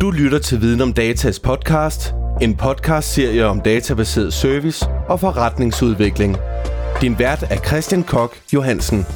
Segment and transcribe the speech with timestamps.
[0.00, 6.36] Du lytter til Viden om Datas podcast, en podcast-serie om databaseret service og forretningsudvikling.
[7.00, 9.06] Din vært er Christian Kok Johansen.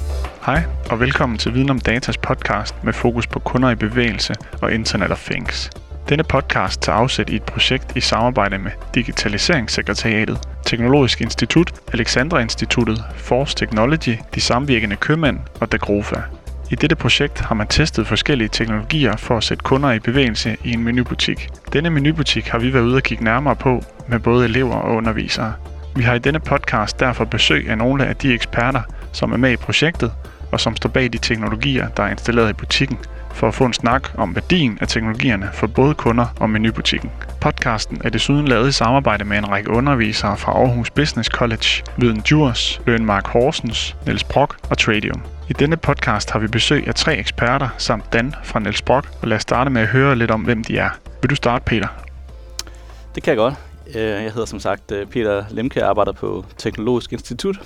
[0.47, 4.73] Hej og velkommen til Viden om Datas podcast med fokus på kunder i bevægelse og
[4.73, 5.71] Internet of Things.
[6.09, 13.05] Denne podcast tager afsæt i et projekt i samarbejde med Digitaliseringssekretariatet, Teknologisk Institut, Alexandra Instituttet,
[13.17, 16.17] Force Technology, de samvirkende købmænd og Dagrofa.
[16.73, 20.73] I dette projekt har man testet forskellige teknologier for at sætte kunder i bevægelse i
[20.73, 21.49] en menubutik.
[21.73, 25.53] Denne menubutik har vi været ude og kigge nærmere på med både elever og undervisere.
[25.97, 28.83] Vi har i denne podcast derfor besøg af nogle af de eksperter,
[29.13, 30.13] som er med i projektet,
[30.53, 32.99] og som står bag de teknologier, der er installeret i butikken,
[33.35, 37.11] for at få en snak om værdien af teknologierne for både kunder og menubutikken.
[37.41, 42.21] Podcasten er desuden lavet i samarbejde med en række undervisere fra Aarhus Business College, Viden
[42.21, 45.23] Djurs, Lønmark Horsens, Niels Brock og Tradium.
[45.49, 49.29] I denne podcast har vi besøg af tre eksperter samt Dan fra Niels Brock, og
[49.29, 50.91] lad os starte med at høre lidt om, hvem de er.
[51.23, 51.89] Vil du starte, Peter?
[53.15, 53.55] Det kan jeg godt.
[53.95, 57.61] Øh, jeg hedder som sagt øh, Peter Lemke, jeg arbejder på Teknologisk Institut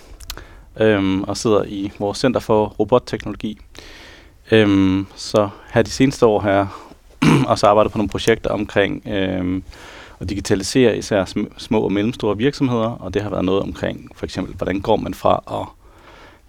[0.81, 3.59] øhm, og sidder i vores Center for Robotteknologi.
[4.51, 6.67] Øhm, så her de seneste år har jeg
[7.53, 9.63] også arbejdet på nogle projekter omkring øhm,
[10.21, 11.25] at digitalisere især
[11.59, 15.15] små og mellemstore virksomheder, og det har været noget omkring for eksempel, hvordan går man
[15.15, 15.76] fra at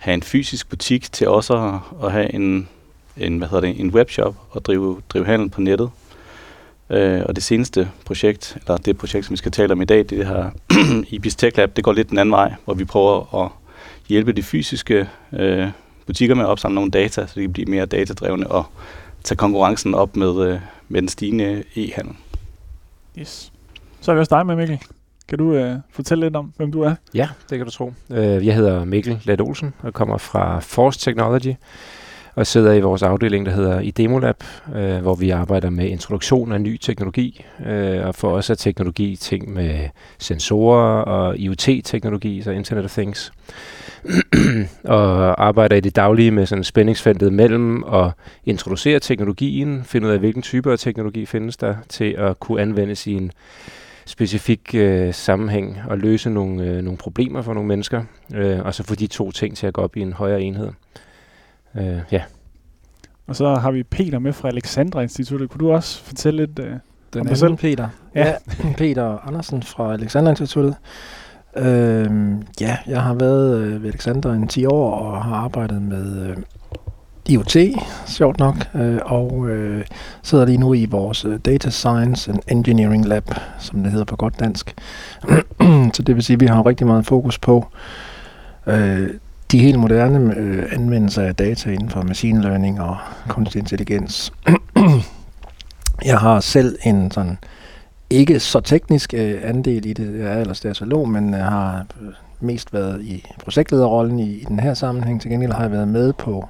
[0.08, 2.70] have en fysisk butik til også at, at have en,
[3.18, 5.90] en, hvad hedder det, en webshop og drive, drive handel på nettet.
[6.90, 9.98] Øh, og det seneste projekt, eller det projekt, som vi skal tale om i dag,
[9.98, 10.52] det, det her
[11.16, 13.52] Ibis Tech Lab, det går lidt den anden vej, hvor vi prøver at
[14.08, 15.68] hjælpe de fysiske øh,
[16.06, 18.66] butikker med at opsamle nogle data, så de kan blive mere datadrevne og
[19.24, 22.16] tage konkurrencen op med, øh, med den stigende e-handel.
[23.20, 23.52] Yes.
[24.02, 24.80] Så er vi også dig med, Mikkel.
[25.28, 26.96] Kan du øh, fortælle lidt om, hvem du er?
[27.14, 27.94] Ja, det kan du tro.
[28.12, 31.54] Øh, jeg hedder Mikkel Let Olsen og kommer fra Force Technology
[32.38, 34.44] og sidder i vores afdeling, der hedder Idemolab,
[34.76, 39.16] øh, hvor vi arbejder med introduktion af ny teknologi, øh, og for os er teknologi
[39.16, 43.32] ting med sensorer og IoT-teknologi, så Internet of Things,
[44.84, 48.12] og arbejder i det daglige med sådan spændingsfeltet mellem at
[48.46, 53.08] introducere teknologien, finde ud af, hvilken type af teknologi findes der, til at kunne anvendes
[53.08, 53.32] i en
[54.08, 58.04] specifik øh, sammenhæng og løse nogle, øh, nogle problemer for nogle mennesker,
[58.34, 60.70] øh, og så få de to ting til at gå op i en højere enhed.
[61.76, 62.22] Øh, ja.
[63.28, 65.50] Og så har vi Peter med fra Alexandra Instituttet.
[65.50, 66.72] Kunne du også fortælle lidt øh,
[67.14, 67.56] Den om dig selv?
[67.56, 67.90] Peter.
[68.16, 68.28] Ja.
[68.28, 68.34] ja,
[68.78, 70.76] Peter Andersen fra Alexandra Instituttet.
[71.56, 76.30] Øh, ja, jeg har været øh, ved Alexandra i 10 år og har arbejdet med
[76.30, 76.38] øh,
[77.30, 77.58] IoT,
[78.06, 79.86] sjovt nok, øh, og øh,
[80.24, 84.16] sidder lige nu i vores øh, Data Science and Engineering Lab, som det hedder på
[84.16, 84.76] godt dansk.
[85.94, 87.68] så det vil sige, at vi har rigtig meget fokus på
[88.68, 89.10] øh,
[89.52, 94.34] de helt moderne øh, anvendelser af data inden for machine learning og kunstig intelligens.
[96.06, 97.38] jeg har selv en sådan
[98.10, 100.20] ikke så teknisk øh, andel i det.
[100.20, 102.08] Jeg er ellers datalog, men jeg har øh,
[102.40, 105.22] mest været i projektlederrollen i, i den her sammenhæng.
[105.22, 106.50] Til gengæld har jeg været med på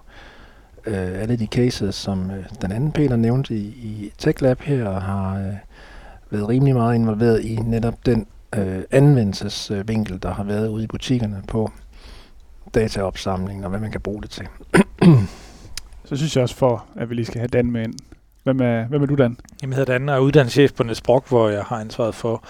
[0.87, 4.85] øh, alle de cases, som øh, den anden Peter nævnte i, i Tech Lab her,
[4.85, 5.53] og har øh,
[6.29, 11.43] været rimelig meget involveret i netop den øh, anvendelsesvinkel, der har været ude i butikkerne
[11.47, 11.71] på
[12.73, 14.47] dataopsamling og hvad man kan bruge det til.
[16.05, 17.93] Så synes jeg også for, at vi lige skal have Dan med ind.
[18.43, 19.37] Hvem er, hvem er du, Dan?
[19.61, 22.43] Jeg hedder Dan og er uddannelseschef på Brock, hvor jeg har ansvaret for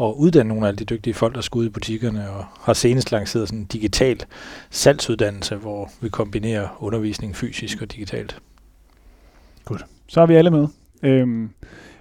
[0.00, 3.12] at uddanne nogle af de dygtige folk, der skal ud i butikkerne, og har senest
[3.12, 4.20] lanceret sådan en digital
[4.70, 8.38] salgsuddannelse, hvor vi kombinerer undervisning fysisk og digitalt.
[9.64, 9.84] Godt.
[10.08, 10.66] Så er vi alle med.
[11.02, 11.50] Øhm,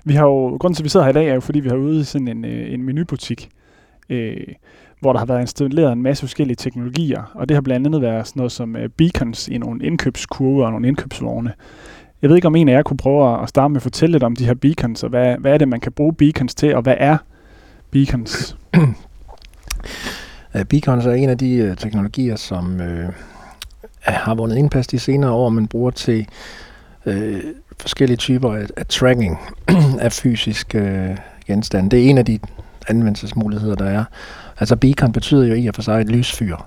[0.03, 1.69] vi har jo, grunden til, at vi sidder her i dag, er jo, fordi vi
[1.69, 3.49] har ude i sådan en, øh, en menubutik,
[4.09, 4.37] øh,
[4.99, 8.27] hvor der har været installeret en masse forskellige teknologier, og det har blandt andet været
[8.27, 11.53] sådan noget som øh, beacons i nogle indkøbskurver og nogle indkøbsvogne.
[12.21, 14.23] Jeg ved ikke, om en af jer kunne prøve at starte med at fortælle lidt
[14.23, 16.81] om de her beacons, og hvad, hvad er det, man kan bruge beacons til, og
[16.81, 17.17] hvad er
[17.91, 18.57] beacons?
[20.69, 23.09] beacons er en af de øh, teknologier, som øh,
[24.01, 26.27] har vundet indpas de senere år, man bruger til
[27.05, 27.41] øh,
[27.79, 29.39] forskellige typer af, af tracking
[29.99, 31.89] af fysiske øh, genstande.
[31.89, 32.39] Det er en af de
[32.87, 34.03] anvendelsesmuligheder, der er.
[34.59, 36.57] Altså beacon betyder jo i og for sig et lysfyr,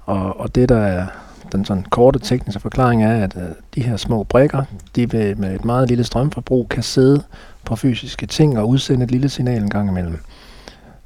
[0.00, 1.06] og, og det der er
[1.52, 3.42] den sådan korte tekniske forklaring er, at øh,
[3.74, 4.64] de her små brikker,
[4.96, 7.22] de vil med et meget lille strømforbrug kan sidde
[7.64, 10.18] på fysiske ting og udsende et lille signal en gang imellem.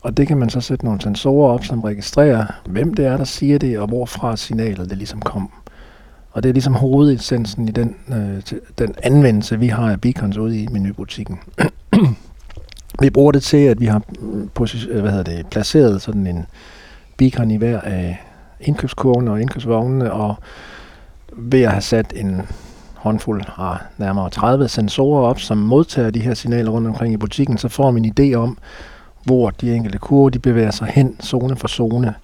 [0.05, 3.25] Og det kan man så sætte nogle sensorer op, som registrerer, hvem det er, der
[3.25, 5.51] siger det, og hvorfra signalet det ligesom kom.
[6.31, 8.43] Og det er ligesom hovedessensen i den, øh,
[8.79, 11.39] den anvendelse, vi har af beacons ude i menubutikken.
[13.03, 14.51] vi bruger det til, at vi har mm,
[14.91, 16.47] øh, hvad hedder det, placeret sådan en
[17.17, 18.23] beacon i hver af
[18.61, 20.35] indkøbskurvene og indkøbsvognene, og
[21.33, 22.43] ved at have sat en
[22.95, 27.59] håndfuld har nærmere 30 sensorer op, som modtager de her signaler rundt omkring i butikken,
[27.59, 28.59] så får man en idé om,
[29.25, 32.15] hvor de enkelte kurve de bevæger sig hen, zone for zone,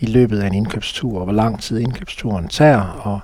[0.00, 3.20] i løbet af en indkøbstur, og hvor lang tid indkøbsturen tager, og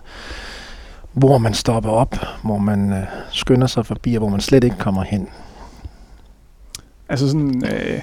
[1.13, 4.77] hvor man stopper op, hvor man øh, skynder sig forbi, og hvor man slet ikke
[4.77, 5.29] kommer hen.
[7.09, 8.03] Altså sådan øh,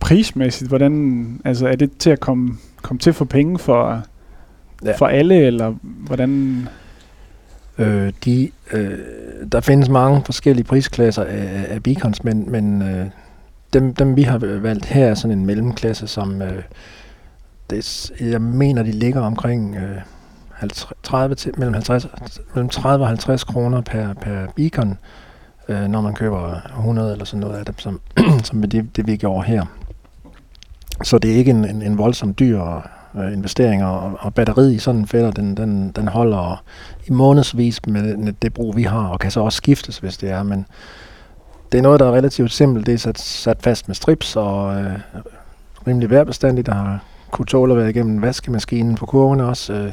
[0.00, 4.02] prismæssigt, hvordan altså er det til at komme, komme til for penge for,
[4.84, 4.96] ja.
[4.96, 6.68] for alle, eller hvordan?
[7.78, 8.98] Øh, de, øh,
[9.52, 13.06] der findes mange forskellige prisklasser af, af beacons, men, men øh,
[13.72, 16.62] dem, dem vi har valgt her er sådan en mellemklasse, som øh,
[17.70, 20.00] det, jeg mener, de ligger omkring øh,
[21.02, 22.06] 30 til, mellem, 50,
[22.54, 24.98] mellem 30 og 50 kroner per, per beacon,
[25.68, 28.00] øh, når man køber 100 eller sådan noget af dem, som,
[28.44, 29.64] som det, det vi gjorde her.
[31.02, 32.62] Så det er ikke en, en, en voldsom dyr
[33.14, 36.64] øh, investering, og, og batteriet i sådan en fælder, den, den, den holder
[37.06, 40.30] i månedsvis med, med det brug, vi har, og kan så også skiftes, hvis det
[40.30, 40.66] er, men
[41.72, 42.86] det er noget, der er relativt simpelt.
[42.86, 44.98] Det er sat, sat fast med strips og øh,
[45.86, 49.72] rimelig værbestandigt, der har kunne tåle at være igennem vaskemaskinen på kurvene også.
[49.72, 49.92] Øh,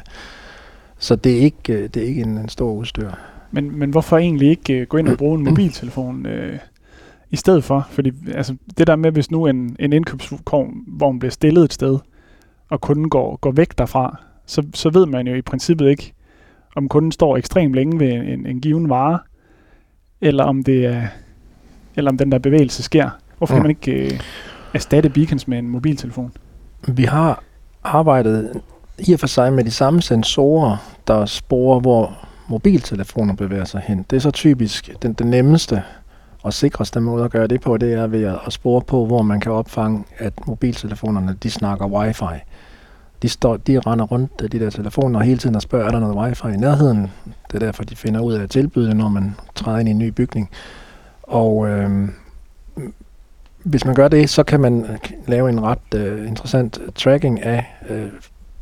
[0.98, 3.12] så det er ikke, øh, det er ikke en, en stor udstyr.
[3.51, 6.60] Men, men hvorfor egentlig ikke øh, gå ind og bruge en mobiltelefon øh,
[7.31, 7.88] i stedet for?
[7.92, 12.00] Fordi altså, det der med, hvis nu en, en indkøbsvogn bliver stillet et sted,
[12.69, 16.13] og kunden går, går væk derfra, så, så ved man jo i princippet ikke,
[16.75, 19.19] om kunden står ekstremt længe ved en, en, en given vare,
[20.21, 21.07] eller om det er,
[21.95, 23.09] eller om den der bevægelse sker.
[23.38, 23.59] Hvorfor ja.
[23.59, 24.19] kan man ikke øh,
[24.74, 26.31] erstatte beacons med en mobiltelefon?
[26.88, 27.44] Vi har
[27.83, 28.62] arbejdet
[29.00, 30.77] i og for sig med de samme sensorer,
[31.07, 34.06] der sporer, hvor mobiltelefoner bevæger sig hen.
[34.09, 35.83] Det er så typisk den, den nemmeste
[36.44, 39.39] og sikreste måde at gøre det på, det er ved at, spore på, hvor man
[39.39, 42.42] kan opfange, at mobiltelefonerne de snakker wifi.
[43.21, 46.00] De, står, de render rundt af de der telefoner hele tiden og spørger, er der
[46.00, 47.12] noget wifi i nærheden?
[47.25, 49.92] Det er derfor, de finder ud af at tilbyde det, når man træder ind i
[49.92, 50.50] en ny bygning.
[51.27, 52.10] Og øh,
[53.63, 54.86] hvis man gør det, så kan man
[55.27, 58.07] lave en ret øh, interessant tracking af øh,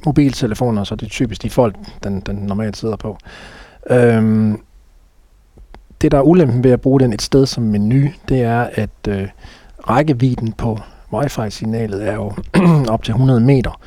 [0.06, 3.18] mobiltelefoner, så det er typisk de folk, den, den normalt sidder på.
[3.90, 4.62] Øhm,
[6.02, 9.08] det, der er ulempen ved at bruge den et sted som menu, det er, at
[9.08, 9.28] øh,
[9.90, 10.80] rækkevidden på
[11.14, 12.34] wifi-signalet er jo
[12.94, 13.80] op til 100 meter.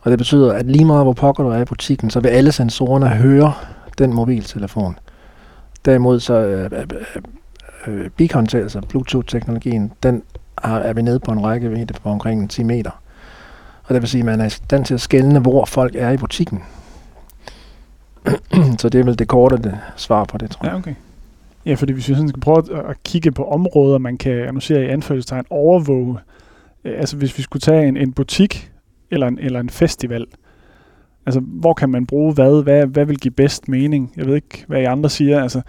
[0.00, 2.52] Og det betyder, at lige meget hvor pokker du er i butikken, så vil alle
[2.52, 3.52] sensorerne høre
[3.98, 4.98] den mobiltelefon.
[5.84, 7.22] Derimod så øh, øh,
[7.86, 10.22] øh, beacon, altså Bluetooth-teknologien, den
[10.62, 12.90] er, er vi nede på en rækkevidde på omkring 10 meter.
[13.84, 16.10] Og det vil sige, at man er i stand til at skælne, hvor folk er
[16.10, 16.62] i butikken.
[18.80, 20.72] så det er vel det korte det svar på det, tror jeg.
[20.72, 20.94] Ja, okay.
[21.66, 24.80] Ja, fordi hvis vi sådan skal prøve at kigge på områder, man kan, nu siger
[24.80, 26.18] i anførselstegn, overvåge.
[26.84, 28.70] Øh, altså hvis vi skulle tage en, en butik
[29.10, 30.26] eller en, eller en festival,
[31.26, 32.62] altså hvor kan man bruge hvad?
[32.62, 32.86] hvad?
[32.86, 34.12] Hvad vil give bedst mening?
[34.16, 35.42] Jeg ved ikke, hvad I andre siger.
[35.42, 35.62] Altså,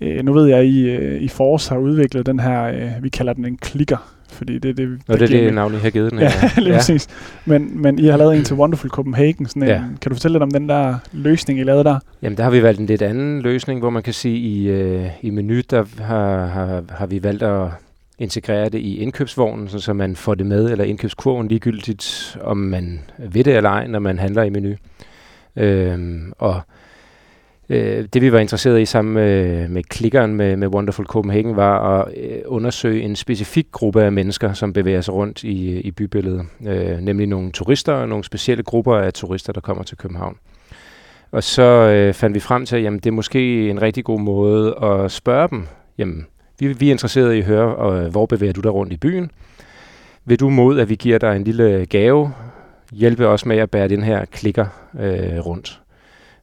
[0.00, 3.08] øh, nu ved jeg, at I, øh, I Force har udviklet den her, øh, vi
[3.08, 6.10] kalder den en klikker, fordi det, det, Nå, det er det navn, I har givet
[6.10, 6.18] den.
[6.18, 6.76] Ja, lige ja.
[6.76, 7.08] præcis.
[7.44, 9.46] Men, men I har lavet en til Wonderful Copenhagen.
[9.46, 9.82] Sådan en, ja.
[10.00, 11.98] Kan du fortælle lidt om den der løsning, I lavede der?
[12.22, 15.06] Jamen, der har vi valgt en lidt anden løsning, hvor man kan sige, i, øh,
[15.22, 17.68] i menu, der har, har, har vi valgt at
[18.18, 23.44] integrere det i indkøbsvognen, så man får det med, eller indkøbskurven ligegyldigt, om man ved
[23.44, 24.74] det eller ej, når man handler i menu.
[25.56, 26.60] Øhm, og
[27.68, 32.00] Øh, det vi var interesseret i sammen med, med klikkeren med, med Wonderful Copenhagen var
[32.00, 36.46] at øh, undersøge en specifik gruppe af mennesker, som bevæger sig rundt i, i bybilledet.
[36.66, 40.36] Øh, nemlig nogle turister og nogle specielle grupper af turister, der kommer til København.
[41.32, 44.20] Og så øh, fandt vi frem til, at jamen, det er måske en rigtig god
[44.20, 45.66] måde at spørge dem.
[45.98, 46.26] Jamen,
[46.58, 49.30] vi, vi er interesserede i at høre, øh, hvor bevæger du dig rundt i byen?
[50.24, 52.32] Vil du mod, at vi giver dig en lille gave?
[52.92, 54.66] Hjælpe os med at bære den her klikker
[55.00, 55.80] øh, rundt.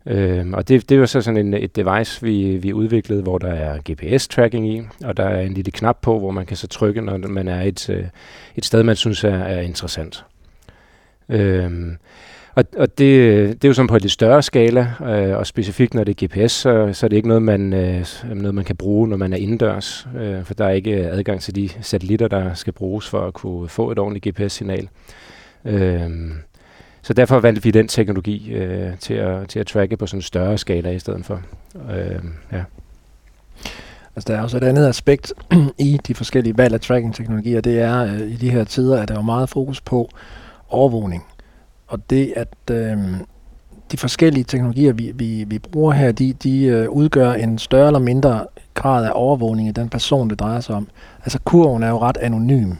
[0.05, 3.51] Øh, og det, det var så sådan en, et device, vi, vi udviklede, hvor der
[3.53, 7.01] er GPS-tracking i, og der er en lille knap på, hvor man kan så trykke,
[7.01, 8.03] når man er et, øh,
[8.55, 10.25] et sted, man synes er, er interessant.
[11.29, 11.71] Øh,
[12.55, 15.93] og, og det, det er jo sådan på et lidt større skala, øh, og specifikt
[15.93, 18.75] når det er GPS, så, så er det ikke noget man, øh, noget, man kan
[18.75, 22.53] bruge, når man er indendørs, øh, for der er ikke adgang til de satellitter, der
[22.53, 24.89] skal bruges for at kunne få et ordentligt GPS-signal.
[25.65, 26.09] Øh,
[27.03, 30.21] så derfor valgte vi den teknologi øh, til, at, til at tracke på sådan en
[30.21, 31.41] større skala i stedet for.
[31.75, 32.63] Øh, ja.
[34.15, 35.33] Altså, der er også et andet aspekt
[35.77, 37.61] i de forskellige valg af tracking-teknologier.
[37.61, 40.09] Det er, øh, i de her tider, at der er meget fokus på
[40.69, 41.25] overvågning.
[41.87, 42.97] Og det, at øh,
[43.91, 47.99] de forskellige teknologier, vi, vi, vi bruger her, de, de øh, udgør en større eller
[47.99, 50.87] mindre grad af overvågning af den person, det drejer sig om.
[51.23, 52.71] Altså kurven er jo ret anonym.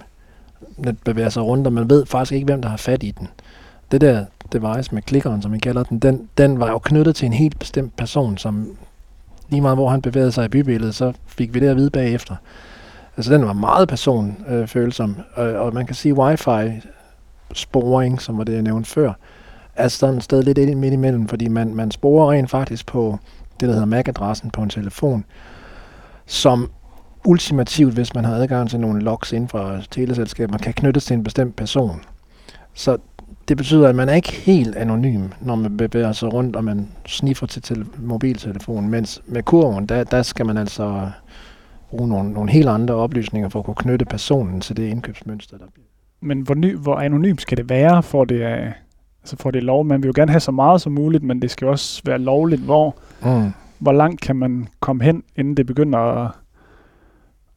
[0.84, 3.28] Den bevæger sig rundt, og man ved faktisk ikke, hvem der har fat i den
[3.94, 7.26] det der device med klikkeren, som vi kalder den, den, den var jo knyttet til
[7.26, 8.78] en helt bestemt person, som
[9.50, 12.36] lige meget hvor han bevægede sig i bybilledet, så fik vi det at vide bagefter.
[13.18, 16.82] Altså den var meget personfølsom, øh, og man kan sige wifi
[17.54, 19.14] sporing, som var det, jeg nævnte før,
[19.76, 23.18] er sådan et sted lidt ind midt imellem, fordi man, man sporer rent faktisk på
[23.60, 25.26] det, der hedder MAC-adressen på en telefon,
[26.26, 26.72] som
[27.26, 31.24] ultimativt, hvis man har adgang til nogle logs inden for teleselskaber, kan knyttes til en
[31.24, 32.02] bestemt person.
[32.74, 32.98] Så
[33.48, 36.88] det betyder, at man er ikke helt anonym, når man bevæger sig rundt, og man
[37.06, 41.10] sniffer til tele- mobiltelefonen, mens med kurven, der, der skal man altså
[41.90, 45.66] bruge nogle, nogle helt andre oplysninger for at kunne knytte personen til det indkøbsmønster, der
[45.74, 45.86] bliver.
[46.22, 48.72] Men hvor, ny, hvor anonym skal det være, for det er,
[49.22, 49.86] altså for det er lov?
[49.86, 52.62] Man vil jo gerne have så meget som muligt, men det skal også være lovligt.
[52.62, 52.96] Hvor,
[53.26, 53.52] Mm.
[53.80, 56.32] hvor langt kan man komme hen, inden det begynder at,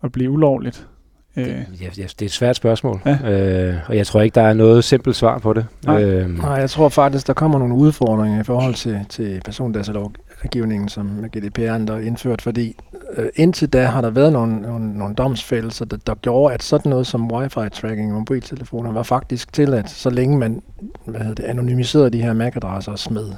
[0.02, 0.88] at blive ulovligt?
[1.36, 3.30] Øh, Ja, ja, det er et svært spørgsmål, Ja.
[3.30, 5.66] øh, og jeg tror ikke, der er noget simpelt svar på det.
[5.86, 6.02] Nej.
[6.02, 11.24] Øhm, Nej, jeg tror faktisk, der kommer nogle udfordringer i forhold til, til persondatalovgivningen, som
[11.36, 12.76] GDPR der er indført, fordi
[13.16, 16.90] øh, indtil da har der været nogle, nogle, nogle domsfældelser, der, der gjorde, at sådan
[16.90, 20.62] noget som wifi-tracking og mobiltelefoner var faktisk tilladt, så længe man
[21.04, 23.28] hvad hedder det, anonymiserede de her MAC-adresser og smed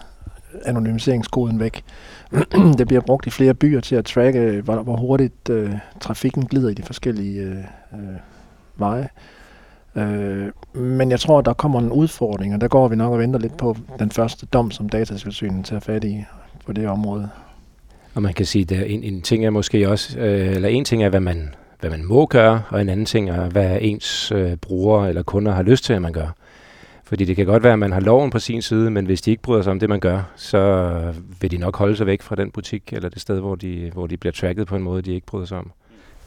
[0.65, 1.85] anonymiseringskoden væk.
[2.79, 6.69] det bliver brugt i flere byer til at tracke, hvor, hvor hurtigt øh, trafikken glider
[6.69, 7.57] i de forskellige øh,
[7.93, 8.17] øh,
[8.77, 9.09] veje.
[9.97, 13.41] Øh, men jeg tror, der kommer en udfordring, og der går vi nok og venter
[13.41, 16.25] lidt på den første dom, som datatilsynet tager fat i
[16.67, 17.29] på det område.
[18.15, 21.03] Og man kan sige, at en, en ting er måske også, øh, eller en ting
[21.03, 24.57] er, hvad man, hvad man må gøre, og en anden ting er, hvad ens øh,
[24.57, 26.35] brugere eller kunder har lyst til, at man gør.
[27.09, 29.31] Fordi det kan godt være, at man har loven på sin side, men hvis de
[29.31, 32.37] ikke bryder sig om det, man gør, så vil de nok holde sig væk fra
[32.37, 35.15] den butik eller det sted, hvor de, hvor de bliver tracket på en måde, de
[35.15, 35.71] ikke bryder sig om.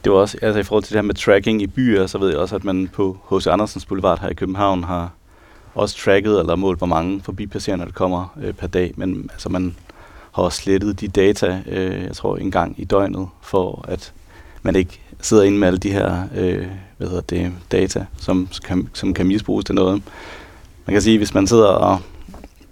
[0.04, 2.28] Det var også, altså i forhold til det her med tracking i byer, så ved
[2.28, 3.46] jeg også, at man på H.C.
[3.46, 5.10] Andersens Boulevard her i København har
[5.74, 8.92] også tracket eller målt, hvor mange forbipasserende der kommer øh, per dag.
[8.96, 9.76] Men altså, man
[10.32, 14.12] har også slettet de data, øh, jeg tror, en gang i døgnet, for at
[14.62, 18.88] man ikke sidder inde med alle de her øh, hvad hedder det, data, som kan,
[18.92, 20.02] som kan misbruges til noget.
[20.86, 21.98] Man kan sige, hvis man sidder og...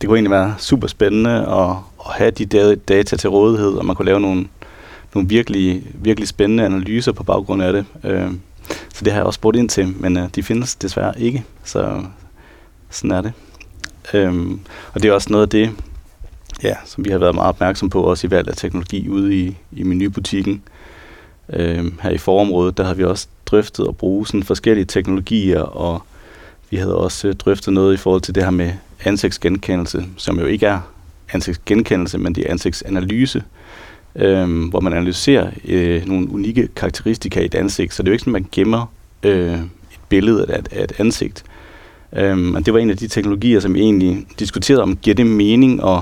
[0.00, 1.70] Det kunne egentlig være super spændende at,
[2.06, 4.46] at have de data til rådighed, og man kunne lave nogle,
[5.14, 7.84] nogle virkelig, virkelig spændende analyser på baggrund af det.
[8.04, 8.30] Øh,
[8.94, 12.02] så det har jeg også spurgt ind til, men øh, de findes desværre ikke, så
[12.90, 13.32] sådan er det.
[14.14, 14.60] Øhm,
[14.92, 15.70] og det er også noget af det,
[16.62, 19.56] ja, som vi har været meget opmærksom på, også i valg af teknologi ude i,
[19.72, 20.62] i menubutikken.
[21.52, 26.02] Øhm, her i forområdet, der har vi også drøftet at bruge sådan forskellige teknologier, og
[26.70, 28.72] vi havde også øh, drøftet noget i forhold til det her med
[29.04, 30.80] ansigtsgenkendelse, som jo ikke er
[31.32, 33.42] ansigtsgenkendelse, men det er ansigtsanalyse,
[34.16, 37.94] øh, hvor man analyserer øh, nogle unikke karakteristika i et ansigt.
[37.94, 40.84] Så det er jo ikke sådan, at man gemmer øh, et billede af et, af
[40.84, 41.44] et ansigt.
[42.16, 45.26] Øh, og det var en af de teknologier, som vi egentlig diskuterede om, giver det
[45.26, 46.00] mening at,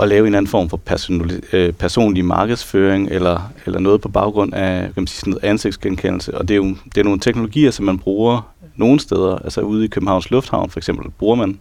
[0.00, 4.54] at lave en anden form for personali- øh, personlig markedsføring, eller, eller noget på baggrund
[4.54, 6.38] af kan man sige, sådan noget ansigtsgenkendelse.
[6.38, 9.84] Og det er jo det er nogle teknologier, som man bruger nogle steder, altså ude
[9.84, 11.58] i Københavns Lufthavn for eksempel, bruger man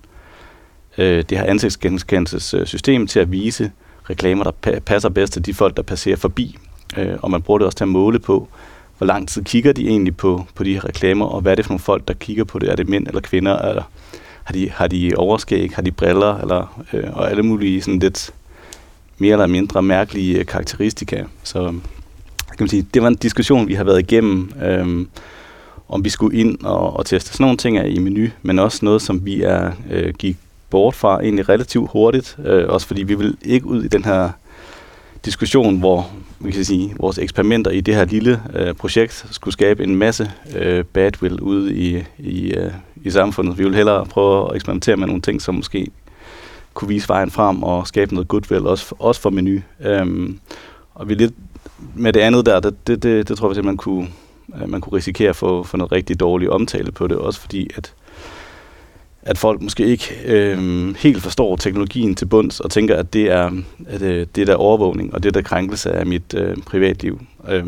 [0.98, 3.72] øh, det her ansigtsgenkendelsessystem til at vise
[4.10, 6.58] reklamer, der pa- passer bedst til de folk, der passerer forbi.
[6.98, 8.48] Øh, og man bruger det også til at måle på,
[8.98, 11.66] hvor lang tid kigger de egentlig på, på de her reklamer, og hvad er det
[11.66, 12.70] for nogle folk, der kigger på det?
[12.70, 13.58] Er det mænd eller kvinder?
[13.60, 13.84] Eller
[14.44, 15.72] har de, har de overskæg?
[15.76, 16.38] Har de briller?
[16.38, 18.32] Eller, øh, og alle mulige sådan lidt
[19.18, 21.24] mere eller mindre mærkelige karakteristika.
[21.44, 21.74] Så øh,
[22.48, 25.06] kan man sige, det var en diskussion, vi har været igennem, øh,
[25.90, 28.86] om vi skulle ind og, og teste sådan nogle ting af i menu, men også
[28.86, 30.38] noget, som vi er øh, gik
[30.70, 34.30] bort fra egentlig relativt hurtigt, øh, også fordi vi vil ikke ud i den her
[35.26, 39.84] diskussion, hvor vi kan sige, vores eksperimenter i det her lille øh, projekt skulle skabe
[39.84, 42.72] en masse øh, badwill ude i, i, øh,
[43.04, 43.58] i samfundet.
[43.58, 45.88] Vi vil hellere prøve at eksperimentere med nogle ting, som måske
[46.74, 49.60] kunne vise vejen frem og skabe noget goodwill, også for, også for menu.
[49.86, 50.40] Øhm,
[50.96, 51.34] og vi lidt
[51.96, 54.08] med det andet der, det, det, det, det tror jeg simpelthen, man kunne,
[54.56, 57.70] Øh, man kunne risikere at få, få noget rigtig dårlig omtale på det, også fordi
[57.76, 57.94] at
[59.28, 63.52] at folk måske ikke øh, helt forstår teknologien til bunds og tænker, at det er,
[63.88, 67.22] at, øh, det der overvågning, og det der krænkelse af mit øh, privatliv.
[67.50, 67.66] Øh,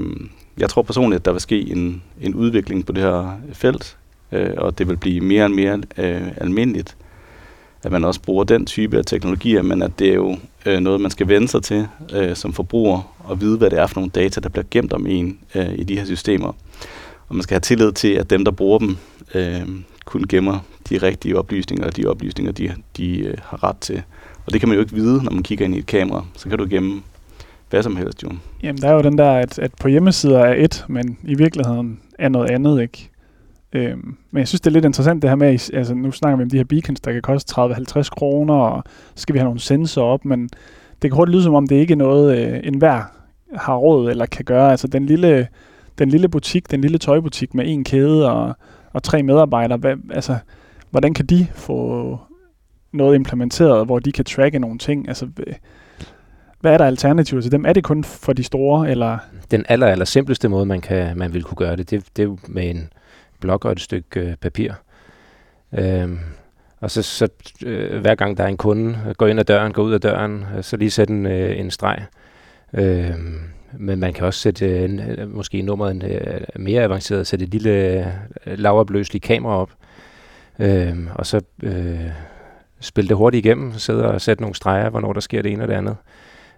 [0.58, 3.98] jeg tror personligt, at der vil ske en, en udvikling på det her felt,
[4.32, 6.96] øh, og det vil blive mere og mere øh, almindeligt,
[7.84, 11.02] at man også bruger den type af teknologier, men at det er jo øh, noget,
[11.02, 14.12] man skal vende sig til øh, som forbruger, og vide, hvad det er for nogle
[14.12, 16.54] data, der bliver gemt om en øh, i de her systemer.
[17.30, 18.98] Og man skal have tillid til, at dem, der bruger dem,
[19.36, 19.62] øh,
[20.06, 20.60] kun gemmer
[20.90, 24.02] de rigtige oplysninger, og de oplysninger, de, de øh, har ret til.
[24.46, 26.26] Og det kan man jo ikke vide, når man kigger ind i et kamera.
[26.36, 27.02] Så kan du gemme
[27.70, 28.30] hvad som helst, jo.
[28.64, 32.00] Jamen, der er jo den der, at, at på hjemmesider er et, men i virkeligheden
[32.20, 33.10] er noget andet, ikke?
[33.74, 36.44] Øhm, men jeg synes, det er lidt interessant det her med, altså nu snakker vi
[36.44, 38.84] om de her beacons, der kan koste 30-50 kroner, og
[39.16, 40.50] så skal vi have nogle sensorer op, men
[41.02, 43.04] det kan hurtigt lyde som om, det ikke er noget, øh, enhver
[43.56, 44.72] har råd eller kan gøre.
[44.72, 45.48] Altså den lille,
[46.00, 48.56] den lille butik, den lille tøjbutik med en kæde og,
[48.94, 50.38] og tre medarbejdere, hvad, altså,
[50.92, 52.20] hvordan kan de få
[52.92, 55.08] noget implementeret, hvor de kan tracke nogle ting?
[55.08, 55.28] Altså,
[56.62, 57.66] hvad er der alternativer til dem?
[57.66, 59.18] Er det kun for de store, eller?
[59.52, 62.36] Den aller, aller simpleste måde, man, kan, man vil kunne gøre det, det, det er
[62.48, 62.90] med en
[63.40, 64.74] blok og et stykke øh, papir.
[65.74, 66.20] Øhm,
[66.82, 67.28] og så, så
[67.66, 70.02] øh, hver gang der er en kunde, øh, går ind ad døren, går ud af
[70.02, 72.06] døren, øh, så lige sætte en, øh, en streg.
[72.74, 73.40] Øhm,
[73.78, 77.46] men man kan også sætte øh, en, øh, måske nummeret en, øh, mere avanceret, sætte
[77.46, 78.00] et lille
[78.46, 79.72] øh, laveropløseligt kamera op,
[80.60, 82.00] øh, og så øh,
[82.80, 85.68] spille det hurtigt igennem, sidde og sætte nogle streger, hvornår der sker det ene og
[85.68, 85.96] det andet.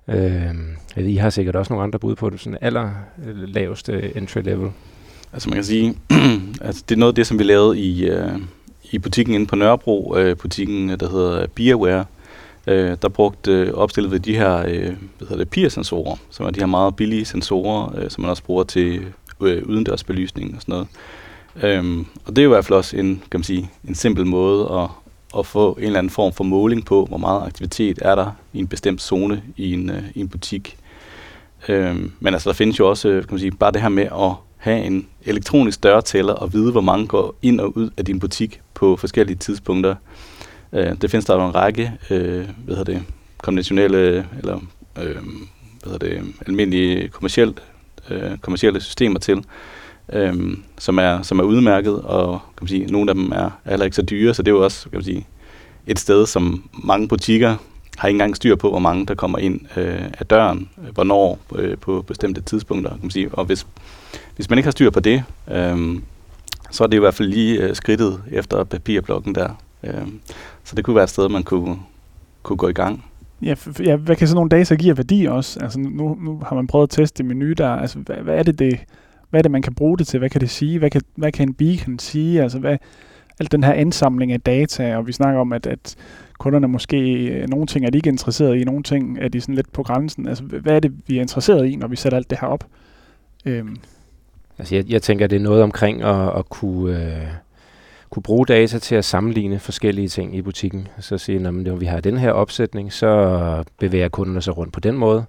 [0.08, 0.56] Øh,
[0.98, 2.92] I har sikkert også nogle andre bud på det, sådan aller
[3.48, 4.70] laveste øh, entry level.
[5.34, 5.96] Altså man kan sige,
[6.62, 8.32] altså det er noget af det, som vi lavede i, øh,
[8.92, 12.06] i butikken inde på Nørrebro, øh, butikken, der hedder Beerware.
[12.68, 16.50] Øh, der brugte øh, opstillet ved de her øh, hvad hedder det, PIR-sensorer, som er
[16.50, 19.06] de her meget billige sensorer, øh, som man også bruger til
[19.42, 20.88] øh, udendørsbelysning og sådan noget.
[21.64, 24.26] Øhm, og det er jo i hvert fald også en, kan man sige, en simpel
[24.26, 24.90] måde at,
[25.40, 28.60] at få en eller anden form for måling på, hvor meget aktivitet er der i
[28.60, 30.78] en bestemt zone i en, øh, i en butik.
[31.68, 34.34] Øhm, men altså, der findes jo også, kan man sige, bare det her med at
[34.58, 38.62] have en elektronisk dørtæller og vide, hvor mange går ind og ud af din butik
[38.74, 39.96] på forskellige tidspunkter.
[40.74, 43.04] Øh, det findes der jo en række, øh, hvad hedder det,
[43.38, 44.60] konventionelle eller
[45.02, 45.16] øh,
[45.84, 47.54] hvad hedder det, almindelige kommersielle,
[48.10, 49.44] øh, kommercielle systemer til
[50.14, 53.86] øh, som, er, som er udmærket, og kan man sige, nogle af dem er heller
[53.86, 55.28] ikke så dyre, så det er jo også kan man sige,
[55.88, 57.56] et sted, som mange butikker
[57.98, 61.78] har ikke engang styr på, hvor mange der kommer ind øh, af døren, hvornår øh,
[61.78, 62.90] på bestemte tidspunkter.
[62.90, 63.30] Kan man sige.
[63.32, 63.68] Og hvis,
[64.36, 66.00] hvis man ikke har styr på det, øh,
[66.72, 69.50] så er det i hvert fald lige øh, skridtet efter papirblokken der.
[69.84, 70.08] Øh,
[70.64, 71.76] så det kunne være et sted, man kunne,
[72.44, 73.06] kunne gå i gang.
[73.42, 75.60] Ja, ja, hvad kan sådan nogle data give af værdi også?
[75.60, 77.70] Altså nu, nu har man prøvet at teste menu der.
[77.70, 78.80] Altså, hvad, hvad er det, det
[79.30, 80.20] hvad er det, man kan bruge det til?
[80.20, 80.80] Hvad kan det sige?
[80.80, 82.42] Hvad kan, hvad kan en beacon sige?
[82.42, 82.78] Altså, hvad,
[83.40, 85.96] alt den her indsamling af data, og vi snakker om, at, at
[86.40, 89.56] kunderne måske, øh, nogle ting er de ikke interesseret i, nogle ting er de sådan
[89.56, 90.28] lidt på grænsen.
[90.28, 92.66] Altså, hvad er det, vi er interesseret i, når vi sætter alt det her op?
[93.46, 93.78] Øhm.
[94.58, 97.28] Altså, jeg, jeg tænker, det er noget omkring at, at kunne, øh,
[98.12, 100.88] kunne bruge data til at sammenligne forskellige ting i butikken.
[101.00, 104.98] Så sige, når vi har den her opsætning, så bevæger kunderne sig rundt på den
[104.98, 105.26] måde.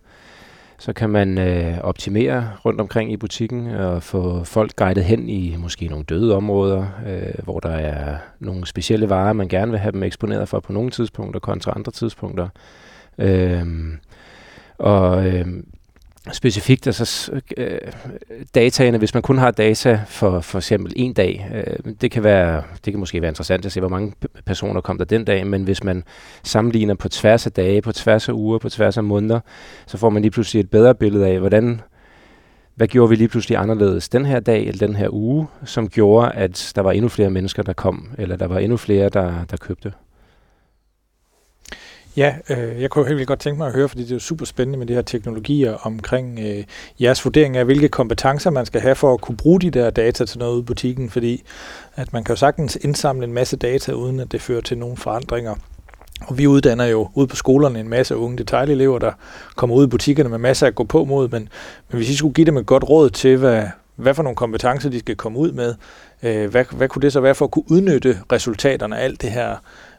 [0.79, 5.57] Så kan man øh, optimere rundt omkring i butikken og få folk guidet hen i
[5.59, 9.93] måske nogle døde områder, øh, hvor der er nogle specielle varer, man gerne vil have
[9.93, 12.49] dem eksponeret for på nogle tidspunkter kontra andre tidspunkter.
[13.19, 13.67] Øh,
[14.79, 15.47] og øh,
[16.33, 17.79] specifikt altså øh,
[18.55, 22.63] dataene, hvis man kun har data for for eksempel en dag, øh, det kan være
[22.85, 24.13] det kan måske være interessant at se, hvor mange
[24.47, 26.05] personer kom der den dag, men hvis man
[26.43, 29.41] sammenligner på tværs af dage, på tværs af uger, på tværs af måneder,
[29.87, 31.81] så får man lige pludselig et bedre billede af, hvordan
[32.75, 36.33] hvad gjorde vi lige pludselig anderledes den her dag eller den her uge, som gjorde,
[36.33, 39.57] at der var endnu flere mennesker, der kom, eller der var endnu flere, der, der
[39.57, 39.93] købte.
[42.17, 44.21] Ja, øh, jeg kunne helt vildt godt tænke mig at høre, fordi det er jo
[44.21, 46.65] super spændende med de her teknologier omkring øh,
[47.01, 50.25] jeres vurdering af, hvilke kompetencer man skal have for at kunne bruge de der data
[50.25, 51.43] til noget ude i butikken, fordi
[51.97, 54.97] at man kan jo sagtens indsamle en masse data, uden at det fører til nogle
[54.97, 55.55] forandringer.
[56.27, 59.13] Og vi uddanner jo ude på skolerne en masse unge detaljelever, der
[59.57, 61.49] kommer ud i butikkerne med masser at gå på mod, men,
[61.91, 63.65] men hvis I skulle give dem et godt råd til, hvad,
[63.97, 65.75] hvad for nogle kompetencer de skal komme ud med,
[66.23, 69.31] øh, hvad, hvad kunne det så være for at kunne udnytte resultaterne af alt det
[69.31, 69.57] her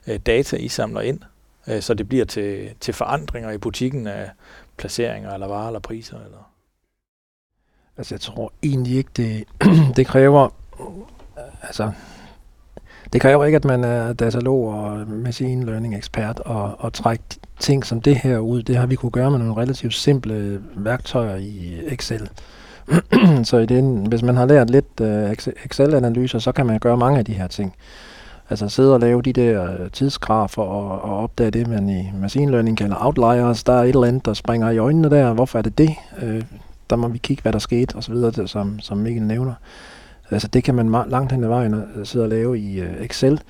[0.08, 1.20] øh, data, I samler ind?
[1.68, 4.30] Øh, så det bliver til, til forandringer i butikken af
[4.78, 6.18] placeringer eller varer eller priser?
[6.18, 6.50] Eller?
[7.98, 9.44] Altså jeg tror egentlig ikke, det,
[9.98, 10.50] det kræver,
[11.62, 11.92] altså
[13.14, 17.24] det kræver ikke, at man er datalog og machine learning ekspert og, og trække
[17.60, 18.64] ting som det her ud.
[18.64, 22.30] Det har vi kunne gøre med nogle relativt simple værktøjer i Excel.
[23.50, 25.32] så i den, hvis man har lært lidt uh,
[25.66, 27.76] Excel-analyser, så kan man gøre mange af de her ting.
[28.50, 32.52] Altså sidde og lave de der øh, tidsgrafer og, og opdage det, man i machine
[32.52, 33.64] learning kalder outliers.
[33.64, 35.34] Der er et eller andet, der springer i øjnene der.
[35.34, 35.96] Hvorfor er det det?
[36.22, 36.44] Øh,
[36.90, 39.54] der må vi kigge, hvad der skete osv., som, som Mikkel nævner.
[40.32, 43.42] Altså det kan man langt hen ad vejen øh, sidde og lave i øh, Excel.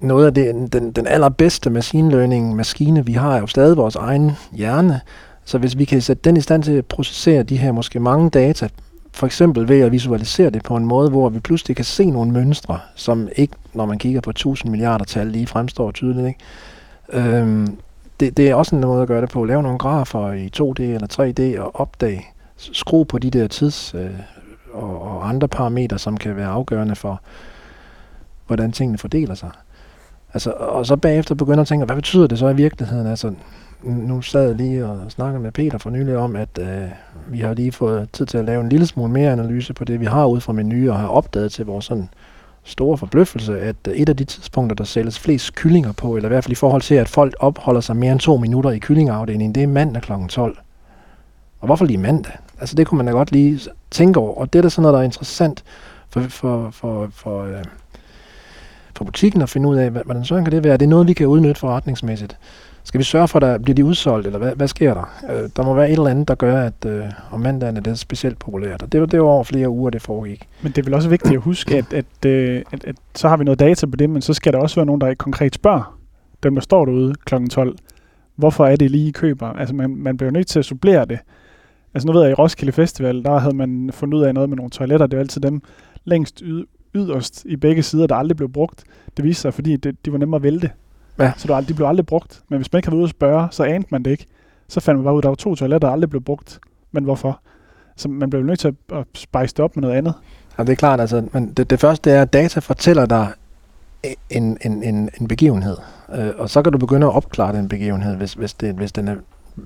[0.00, 3.96] Noget af det, den, den allerbedste machine learning maskine, vi har, er jo stadig vores
[3.96, 5.00] egen hjerne.
[5.44, 8.30] Så hvis vi kan sætte den i stand til at processere de her måske mange
[8.30, 8.68] data
[9.12, 12.32] for eksempel ved at visualisere det på en måde, hvor vi pludselig kan se nogle
[12.32, 16.26] mønstre, som ikke, når man kigger på 1000 milliarder tal, lige fremstår tydeligt.
[16.26, 16.40] Ikke?
[17.12, 17.78] Øhm,
[18.20, 19.44] det, det er også en måde at gøre det på.
[19.44, 24.10] Lave nogle grafer i 2D eller 3D og opdage, Skru på de der tids- øh,
[24.72, 27.20] og, og andre parametre, som kan være afgørende for,
[28.46, 29.50] hvordan tingene fordeler sig.
[30.34, 33.06] Altså, og så bagefter begynder at tænke, hvad betyder det så i virkeligheden?
[33.06, 33.32] Altså,
[33.82, 36.88] nu sad jeg lige og snakkede med Peter for nylig om, at øh,
[37.26, 40.00] vi har lige fået tid til at lave en lille smule mere analyse på det,
[40.00, 42.08] vi har ud fra menu, og har opdaget til vores sådan
[42.64, 46.32] store forbløffelse, at øh, et af de tidspunkter, der sælges flest kyllinger på, eller i
[46.32, 49.54] hvert fald i forhold til, at folk opholder sig mere end to minutter i kyllingeafdelingen,
[49.54, 50.12] det er mandag kl.
[50.28, 50.58] 12.
[51.60, 52.32] Og hvorfor lige mandag?
[52.60, 53.60] Altså det kunne man da godt lige
[53.90, 55.64] tænke over, og det er da sådan noget, der er interessant
[56.10, 57.64] for, for, for, for, øh,
[58.96, 60.76] for butikken at finde ud af, hvordan så kan det være.
[60.76, 62.36] Det er noget, vi kan udnytte forretningsmæssigt.
[62.88, 65.20] Skal vi sørge for, at der bliver de udsolgt, eller hvad, hvad sker der?
[65.30, 67.98] Øh, der må være et eller andet, der gør, at øh, om mandagen er det
[67.98, 68.82] specielt populært.
[68.82, 70.48] Og det var det var over flere uger, det foregik.
[70.62, 73.36] Men det er vel også vigtigt at huske, at, at, øh, at, at så har
[73.36, 75.98] vi noget data på det, men så skal der også være nogen, der konkret spørger
[76.42, 77.34] dem, der står derude kl.
[77.50, 77.76] 12.
[78.36, 79.46] Hvorfor er det lige, I køber?
[79.46, 81.18] Altså man, man bliver nødt til at supplere det.
[81.94, 84.56] Altså nu ved jeg, i Roskilde Festival, der havde man fundet ud af noget med
[84.56, 85.06] nogle toiletter.
[85.06, 85.62] Det var altid dem
[86.04, 86.42] længst
[86.94, 88.84] yderst i begge sider, der aldrig blev brugt.
[89.16, 90.70] Det viste sig, fordi det, de var nemmere at vælte.
[91.18, 91.32] Ja.
[91.36, 92.42] Så det, de blev aldrig brugt.
[92.48, 94.26] Men hvis man ikke havde været ude at spørge, så anede man det ikke.
[94.68, 96.60] Så fandt man bare ud, at der var to toiletter, der aldrig blev brugt.
[96.92, 97.40] Men hvorfor?
[97.96, 100.14] Så man blev nødt til at, at spice det op med noget andet.
[100.58, 101.00] Ja, det er klart.
[101.00, 103.28] Altså, men det, det første det er, at data fortæller dig
[104.30, 105.76] en, en, en, en begivenhed.
[106.14, 109.08] Øh, og så kan du begynde at opklare den begivenhed, hvis, hvis, det, hvis den
[109.08, 109.16] er,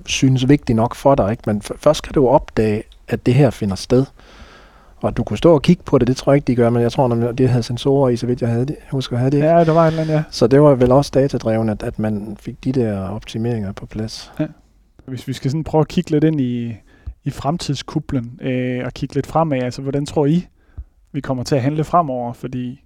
[0.05, 1.31] synes vigtig nok for dig.
[1.31, 1.43] Ikke?
[1.45, 4.05] Men først kan du opdage, at det her finder sted.
[5.03, 6.81] Og du kunne stå og kigge på det, det tror jeg ikke, de gør, men
[6.81, 9.31] jeg tror, at de havde sensorer i, så vidt jeg havde det, husker at have
[9.31, 9.39] det.
[9.39, 10.23] Ja, der var et eller andet, ja.
[10.29, 14.31] Så det var vel også datadrevet, at, at man fik de der optimeringer på plads.
[14.39, 14.45] Ja.
[15.05, 16.75] Hvis vi skal sådan prøve at kigge lidt ind i,
[17.23, 20.47] i fremtidskublen øh, og kigge lidt fremad, altså hvordan tror I,
[21.11, 22.33] vi kommer til at handle fremover?
[22.33, 22.83] Fordi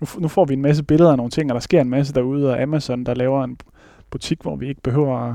[0.00, 2.14] nu, nu får vi en masse billeder af nogle ting, og der sker en masse
[2.14, 3.56] derude, og Amazon, der laver en
[4.10, 5.34] butik, hvor vi ikke behøver at,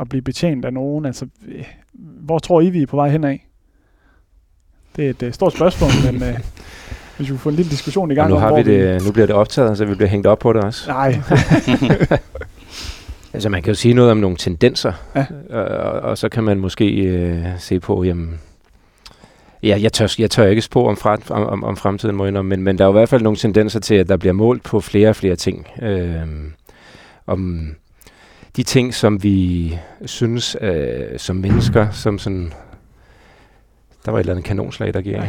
[0.00, 1.06] at blive betjent af nogen.
[1.06, 3.38] Altså, øh, hvor tror I, vi er på vej henad?
[4.98, 6.38] Det er et uh, stort spørgsmål, men uh,
[7.16, 8.32] hvis vi får en lille diskussion i gang.
[8.32, 10.52] Og nu, har vi det, nu bliver det optaget, så vi bliver hængt op på
[10.52, 10.90] det også.
[10.90, 11.20] Nej.
[13.34, 15.26] altså man kan jo sige noget om nogle tendenser, ja.
[15.50, 16.84] og, og, og så kan man måske
[17.30, 18.40] uh, se på, jamen,
[19.62, 22.62] Ja, jeg tør, jeg tør ikke spå om, fra, om, om fremtiden, må jeg men,
[22.62, 24.80] men der er jo i hvert fald nogle tendenser til, at der bliver målt på
[24.80, 25.66] flere og flere ting.
[25.82, 26.16] Øh,
[27.26, 27.68] om
[28.56, 32.52] de ting, som vi synes øh, som mennesker, som sådan
[34.08, 35.16] der var et eller andet kanonslag, der gik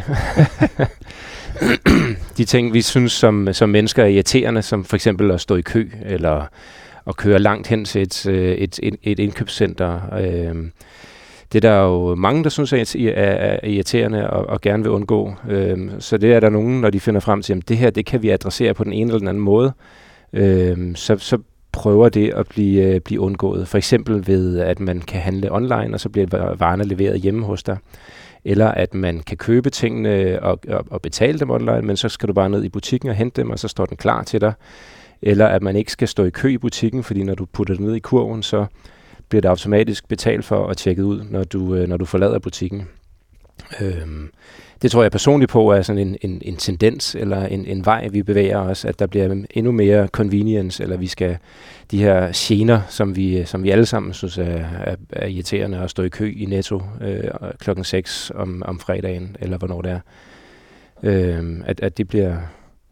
[2.37, 5.61] De ting, vi synes som, som mennesker er irriterende, som for eksempel at stå i
[5.61, 6.45] kø, eller
[7.07, 9.99] at køre langt hen til et, øh, et, et, et indkøbscenter.
[10.19, 10.55] Øh,
[11.53, 15.33] det er der jo mange, der synes er, er irriterende og, og gerne vil undgå.
[15.49, 18.05] Øh, så det er der nogen, når de finder frem til, at det her det
[18.05, 19.73] kan vi adressere på den ene eller den anden måde.
[20.33, 21.37] Øh, så, så
[21.71, 23.67] prøver det at blive, øh, blive undgået.
[23.67, 27.63] For eksempel ved, at man kan handle online, og så bliver varerne leveret hjemme hos
[27.63, 27.77] dig
[28.45, 32.27] eller at man kan købe tingene og, og, og betale dem online, men så skal
[32.27, 34.53] du bare ned i butikken og hente dem, og så står den klar til dig.
[35.21, 37.83] Eller at man ikke skal stå i kø i butikken, fordi når du putter det
[37.83, 38.65] ned i kurven, så
[39.29, 42.87] bliver det automatisk betalt for og tjekket ud, når du, øh, når du forlader butikken.
[43.81, 44.29] Øhm,
[44.81, 48.07] det tror jeg personligt på er sådan en, en, en tendens eller en, en vej,
[48.07, 51.37] vi bevæger os, at der bliver endnu mere convenience, eller vi skal
[51.91, 55.89] de her gener, som vi, som vi alle sammen synes er, er, er irriterende at
[55.89, 57.23] stå i kø i Netto øh,
[57.59, 59.99] klokken 6 om, om fredagen, eller hvornår det er,
[61.03, 62.37] øh, at, at det bliver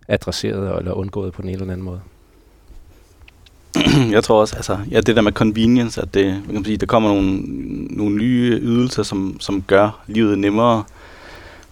[0.07, 2.01] adresseret eller undgået på den ene eller anden måde.
[4.15, 6.85] Jeg tror også, altså, ja, det der med convenience, at det, man kan sige, der
[6.85, 7.41] kommer nogle,
[7.89, 10.83] nogle nye ydelser, som, som gør livet nemmere,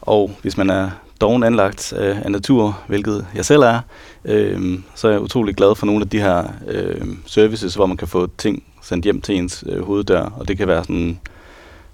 [0.02, 0.90] og hvis man er
[1.22, 3.80] doven anlagt øh, af natur, hvilket jeg selv er,
[4.26, 7.98] øh, så er jeg utrolig glad for nogle af de her øh, services, hvor man
[7.98, 10.22] kan få ting sendt hjem til ens øh, hoveddør.
[10.22, 11.20] Og det kan være sådan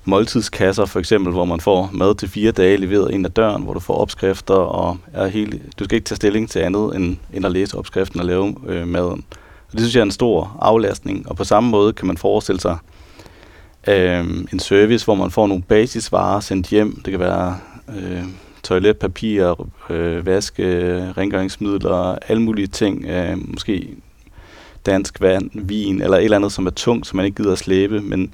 [0.05, 3.73] måltidskasser for eksempel, hvor man får mad til fire dage leveret ind ad døren, hvor
[3.73, 7.45] du får opskrifter, og er helt, du skal ikke tage stilling til andet end, end
[7.45, 9.23] at læse opskriften og lave øh, maden.
[9.71, 12.61] Og det synes jeg er en stor aflastning, og på samme måde kan man forestille
[12.61, 12.77] sig
[13.87, 17.01] øh, en service, hvor man får nogle basisvarer sendt hjem.
[17.05, 17.57] Det kan være
[17.97, 18.23] øh,
[18.63, 20.65] toiletpapir, øh, vaske,
[21.11, 23.87] rengøringsmidler, alle mulige ting, øh, måske
[24.85, 27.57] dansk vand, vin eller et eller andet, som er tungt, som man ikke gider at
[27.57, 28.33] slæbe, men,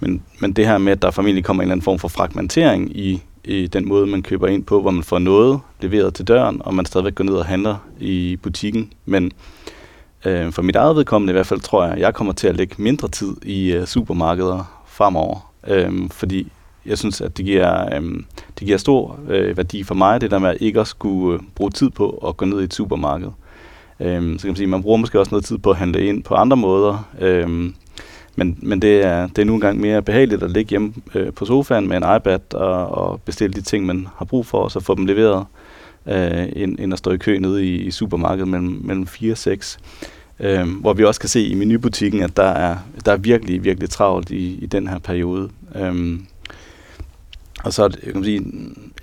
[0.00, 2.96] men, men det her med, at der formentlig kommer en eller anden form for fragmentering
[2.96, 6.62] i, i den måde, man køber ind på, hvor man får noget leveret til døren,
[6.64, 9.32] og man stadigvæk går ned og handler i butikken, men
[10.24, 12.56] øh, for mit eget vedkommende i hvert fald, tror jeg, at jeg kommer til at
[12.56, 16.52] lægge mindre tid i øh, supermarkeder fremover, øh, fordi
[16.86, 18.02] jeg synes, at det giver, øh,
[18.58, 21.46] det giver stor øh, værdi for mig, det der med at ikke at skulle øh,
[21.54, 23.30] bruge tid på at gå ned i et supermarked.
[24.00, 26.22] Øh, så kan man sige, man bruger måske også noget tid på at handle ind
[26.22, 27.72] på andre måder, øh,
[28.38, 31.44] men, men det, er, det er nu engang mere behageligt at ligge hjemme øh, på
[31.44, 34.80] sofaen med en iPad og, og bestille de ting, man har brug for, og så
[34.80, 35.46] få dem leveret,
[36.08, 39.38] øh, end, end at stå i kø nede i, i supermarkedet mellem, mellem 4 og
[39.38, 39.78] 6.
[40.40, 43.90] øh, hvor vi også kan se i menubutikken, at der er, der er virkelig, virkelig
[43.90, 45.50] travlt i, i den her periode.
[45.76, 46.18] Øh,
[47.64, 48.44] og så kan man sige,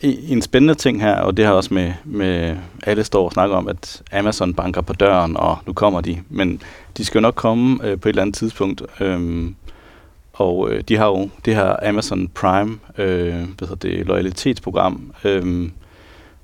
[0.04, 3.68] en spændende ting her, og det har også med, med alle står og snakker om,
[3.68, 6.22] at Amazon banker på døren, og nu kommer de.
[6.30, 6.62] Men
[6.98, 8.82] de skal jo nok komme øh, på et eller andet tidspunkt.
[9.00, 9.56] Øhm,
[10.34, 15.70] og øh, de har jo det her Amazon Prime, øh, hvad hedder det, loyalitetsprogram, øh,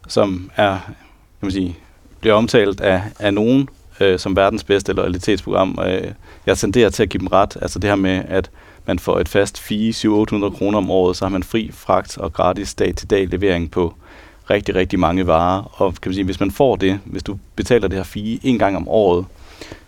[0.08, 0.96] som er, kan
[1.42, 1.78] man sige,
[2.20, 3.70] bliver omtalt af, af nogen
[4.02, 5.80] øh, som verdens bedste lojalitetsprogram.
[5.86, 6.12] Øh,
[6.46, 7.58] jeg tenderer til at give dem ret.
[7.62, 8.50] Altså det her med, at
[8.86, 12.34] man får et fast fee, 700-800 kroner om året, så har man fri fragt og
[12.34, 13.94] gratis dag-til-dag levering på
[14.50, 15.82] rigtig, rigtig mange varer.
[15.82, 18.60] Og kan man sige, hvis man får det, hvis du betaler det her fee en
[18.60, 19.26] gang om året,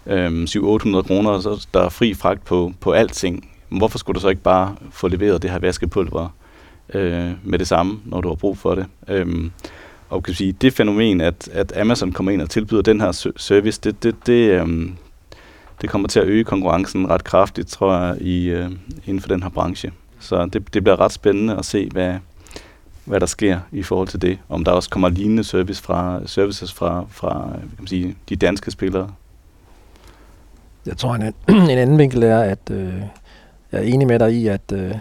[0.06, 3.50] øh, 700-800 kroner, så der er fri fragt på, på alting.
[3.70, 6.30] Men hvorfor skulle du så ikke bare få leveret det her vaskepulver
[6.94, 8.86] øh, med det samme, når du har brug for det?
[9.08, 9.50] Øh,
[10.14, 13.82] og kan sige, det fænomen, at, at Amazon kommer ind og tilbyder den her service,
[13.84, 14.98] det, det, det, øhm,
[15.82, 18.72] det kommer til at øge konkurrencen ret kraftigt, tror jeg, i, øh,
[19.06, 19.92] inden for den her branche.
[20.20, 22.16] Så det, det bliver ret spændende at se, hvad,
[23.06, 24.40] hvad der sker i forhold til det.
[24.50, 28.36] Om der også kommer lignende service fra, services fra, fra øh, kan man sige, de
[28.36, 29.10] danske spillere.
[30.86, 31.22] Jeg tror, en,
[31.72, 32.94] en anden vinkel er, at øh,
[33.72, 34.96] jeg er enig med dig i, at øh,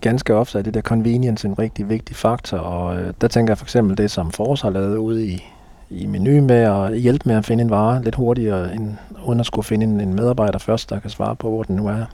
[0.00, 3.58] ganske ofte er det der convenience en rigtig vigtig faktor, og øh, der tænker jeg
[3.58, 5.44] for eksempel det, som Fors har lavet ude i,
[5.90, 8.94] i menu med at hjælpe med at finde en vare lidt hurtigere, end,
[9.26, 11.86] uden at skulle finde en, en medarbejder først, der kan svare på, hvor den nu
[11.88, 12.04] er.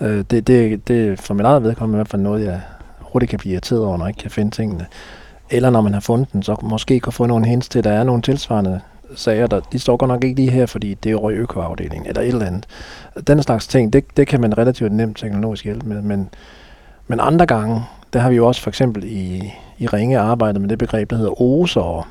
[0.00, 2.60] Øh, det, det, det for mit eget vedkommende i hvert fald noget, jeg
[3.00, 4.86] hurtigt kan blive irriteret over, når jeg ikke kan finde tingene.
[5.50, 7.92] Eller når man har fundet den, så måske kan få nogle hints til, at der
[7.92, 8.80] er nogle tilsvarende
[9.14, 12.22] sager, der, de står godt nok ikke lige her, fordi det er røg økoafdelingen, eller
[12.22, 12.66] et eller andet.
[13.26, 16.30] Den slags ting, det, det kan man relativt nemt teknologisk hjælpe med, men,
[17.10, 20.68] men andre gange, der har vi jo også for eksempel i, i Ringe arbejdet med
[20.68, 22.08] det begreb, der hedder OSER,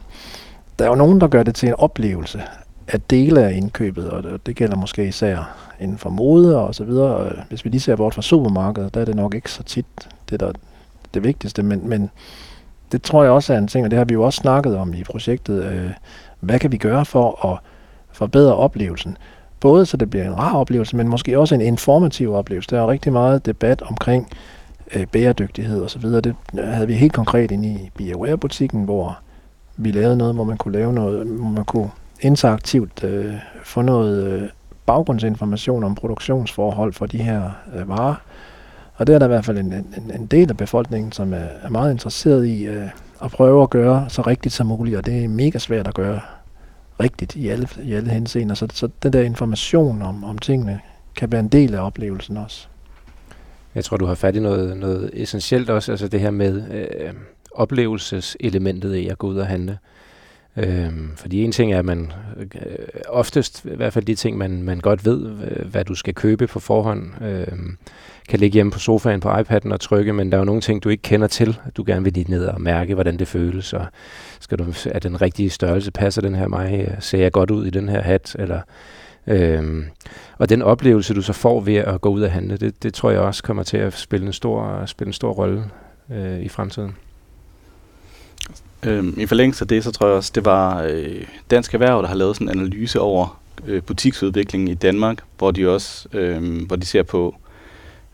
[0.79, 2.41] der er jo nogen, der gør det til en oplevelse
[2.87, 7.31] at dele af indkøbet, og det gælder måske især inden for mode og så videre.
[7.49, 9.85] Hvis vi lige ser bort fra supermarkedet, der er det nok ikke så tit
[10.29, 10.51] det, der
[11.13, 12.09] det vigtigste, men, men
[12.91, 14.93] det tror jeg også er en ting, og det har vi jo også snakket om
[14.93, 15.63] i projektet.
[15.63, 15.91] Øh,
[16.39, 17.59] hvad kan vi gøre for at
[18.11, 19.17] forbedre oplevelsen?
[19.59, 22.69] Både så det bliver en rar oplevelse, men måske også en informativ oplevelse.
[22.69, 24.27] Der er rigtig meget debat omkring
[24.95, 26.01] øh, bæredygtighed osv.
[26.01, 29.19] Det øh, havde vi helt konkret inde i BioWare-butikken, hvor
[29.77, 31.89] vi lavede noget, hvor man kunne lave noget, hvor man kunne
[32.21, 34.49] interaktivt øh, få noget øh,
[34.85, 38.15] baggrundsinformation om produktionsforhold for de her øh, varer.
[38.95, 41.47] Og det er der i hvert fald en, en, en del af befolkningen, som er,
[41.63, 42.87] er meget interesseret i øh,
[43.23, 46.19] at prøve at gøre så rigtigt som muligt, og det er mega svært at gøre
[46.99, 48.55] rigtigt i alle, i alle henseender.
[48.55, 50.79] Så, så den der information om, om tingene
[51.15, 52.67] kan være en del af oplevelsen også.
[53.75, 57.13] Jeg tror, du har fat i noget, noget essentielt også, altså det her med øh,
[57.51, 59.77] oplevelseselementet i at gå ud og handle.
[60.57, 64.63] Øh, fordi en ting er, at man øh, oftest, i hvert fald de ting, man,
[64.63, 67.47] man godt ved, øh, hvad du skal købe på forhånd, øh,
[68.29, 70.83] kan ligge hjemme på sofaen på iPad'en og trykke, men der er jo nogle ting,
[70.83, 71.57] du ikke kender til.
[71.65, 73.85] at Du gerne vil lige ned og mærke, hvordan det føles, og
[74.39, 77.65] skal du, er den rigtige størrelse, passer den her mig, øh, ser jeg godt ud
[77.65, 78.61] i den her hat, eller
[79.29, 79.85] Øhm,
[80.37, 83.11] og den oplevelse, du så får ved at gå ud og handle, det, det tror
[83.11, 85.63] jeg også kommer til at spille en stor, spille en stor rolle
[86.11, 86.95] øh, i fremtiden.
[88.85, 92.07] Øhm, I forlængelse af det, så tror jeg også, det var øh, Dansk Erhverv, der
[92.07, 96.75] har lavet sådan en analyse over øh, butiksudviklingen i Danmark, hvor de også øh, hvor
[96.75, 97.35] de ser på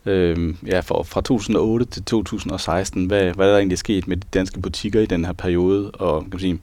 [0.06, 4.28] øh, ja, for, fra 2008 til 2016, hvad, hvad der egentlig er sket med de
[4.34, 5.92] danske butikker i den her periode.
[5.92, 6.60] Og kan man sige,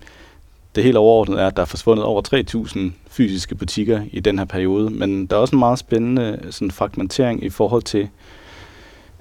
[0.74, 2.22] det helt overordnede er, at der er forsvundet over
[2.66, 2.78] 3.000
[3.10, 7.44] fysiske butikker i den her periode, men der er også en meget spændende sådan, fragmentering
[7.44, 8.08] i forhold til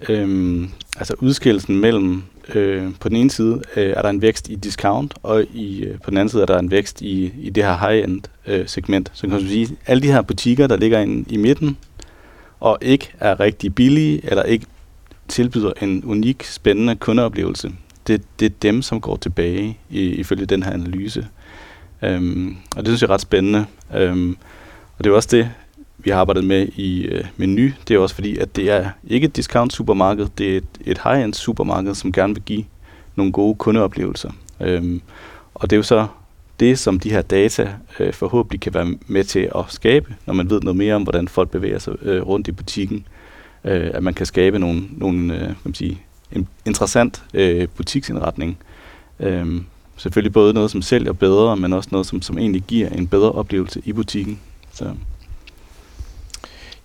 [0.10, 2.24] øhm, altså udskillelsen mellem
[2.56, 6.00] Øh, på den ene side øh, er der en vækst i discount, og i, øh,
[6.00, 9.12] på den anden side er der en vækst i, i det her high-end øh, segment.
[9.14, 11.78] Så kan man sige, alle de her butikker, der ligger inde i midten,
[12.60, 14.66] og ikke er rigtig billige, eller ikke
[15.28, 17.72] tilbyder en unik, spændende kundeoplevelse,
[18.08, 21.28] det, det er dem, som går tilbage i, ifølge den her analyse.
[22.02, 23.66] Øhm, og det synes jeg er ret spændende.
[23.96, 24.38] Øhm,
[24.98, 25.50] og det er også det,
[25.98, 29.26] vi har arbejdet med i øh, Menu, det er også fordi, at det er ikke
[29.26, 32.64] et discount supermarked, det er et, et high-end supermarked, som gerne vil give
[33.16, 34.32] nogle gode kundeoplevelser.
[34.60, 35.02] Øhm,
[35.54, 36.08] og det er jo så
[36.60, 40.50] det, som de her data øh, forhåbentlig kan være med til at skabe, når man
[40.50, 43.06] ved noget mere om, hvordan folk bevæger sig øh, rundt i butikken.
[43.64, 48.58] Øh, at man kan skabe nogle, nogle øh, kan man sige, en interessant øh, butiksindretning.
[49.20, 49.66] Øhm,
[50.02, 53.32] selvfølgelig både noget, som sælger bedre, men også noget, som, som egentlig giver en bedre
[53.32, 54.40] oplevelse i butikken.
[54.74, 54.92] Så.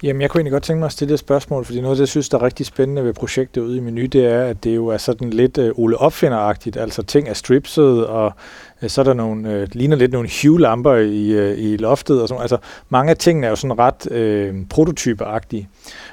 [0.03, 2.01] Jamen, jeg kunne egentlig godt tænke mig at stille et spørgsmål, fordi noget af det,
[2.01, 4.75] jeg synes, der er rigtig spændende ved projektet ude i Menu, det er, at det
[4.75, 6.77] jo er sådan lidt øh, Ole Opfinder-agtigt.
[6.77, 8.33] Altså ting er stripset, og
[8.83, 12.23] Øh, så er der nogle, øh, ligner lidt nogle Hue-lamper i, øh, i loftet.
[12.23, 12.43] Og sådan.
[12.43, 12.59] Altså,
[12.89, 15.69] mange af tingene er jo sådan ret øh, prototypeagtige.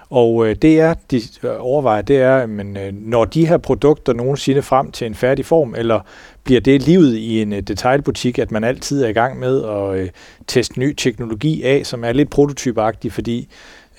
[0.10, 4.13] Og øh, det er, de øh, overvejer, det er, men øh, når de her produkter
[4.13, 5.99] nogensinde frem til en færdig form, eller
[6.43, 9.99] bliver det livet i en øh, detailbutik, at man altid er i gang med at
[9.99, 10.10] øh,
[10.47, 13.49] teste ny teknologi af, som er lidt prototypeagtig, fordi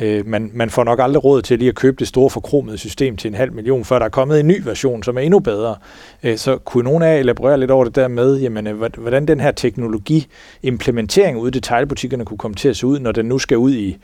[0.00, 3.16] øh, man, man får nok aldrig råd til lige at købe det store forkromede system
[3.16, 5.76] til en halv million, før der er kommet en ny version, som er endnu bedre.
[6.22, 9.28] Øh, så kunne nogen af jer elaborere lidt over det der med, jamen, øh, hvordan
[9.28, 13.38] den her teknologi-implementering ude i detailbutikkerne kunne komme til at se ud, når den nu
[13.38, 13.96] skal ud i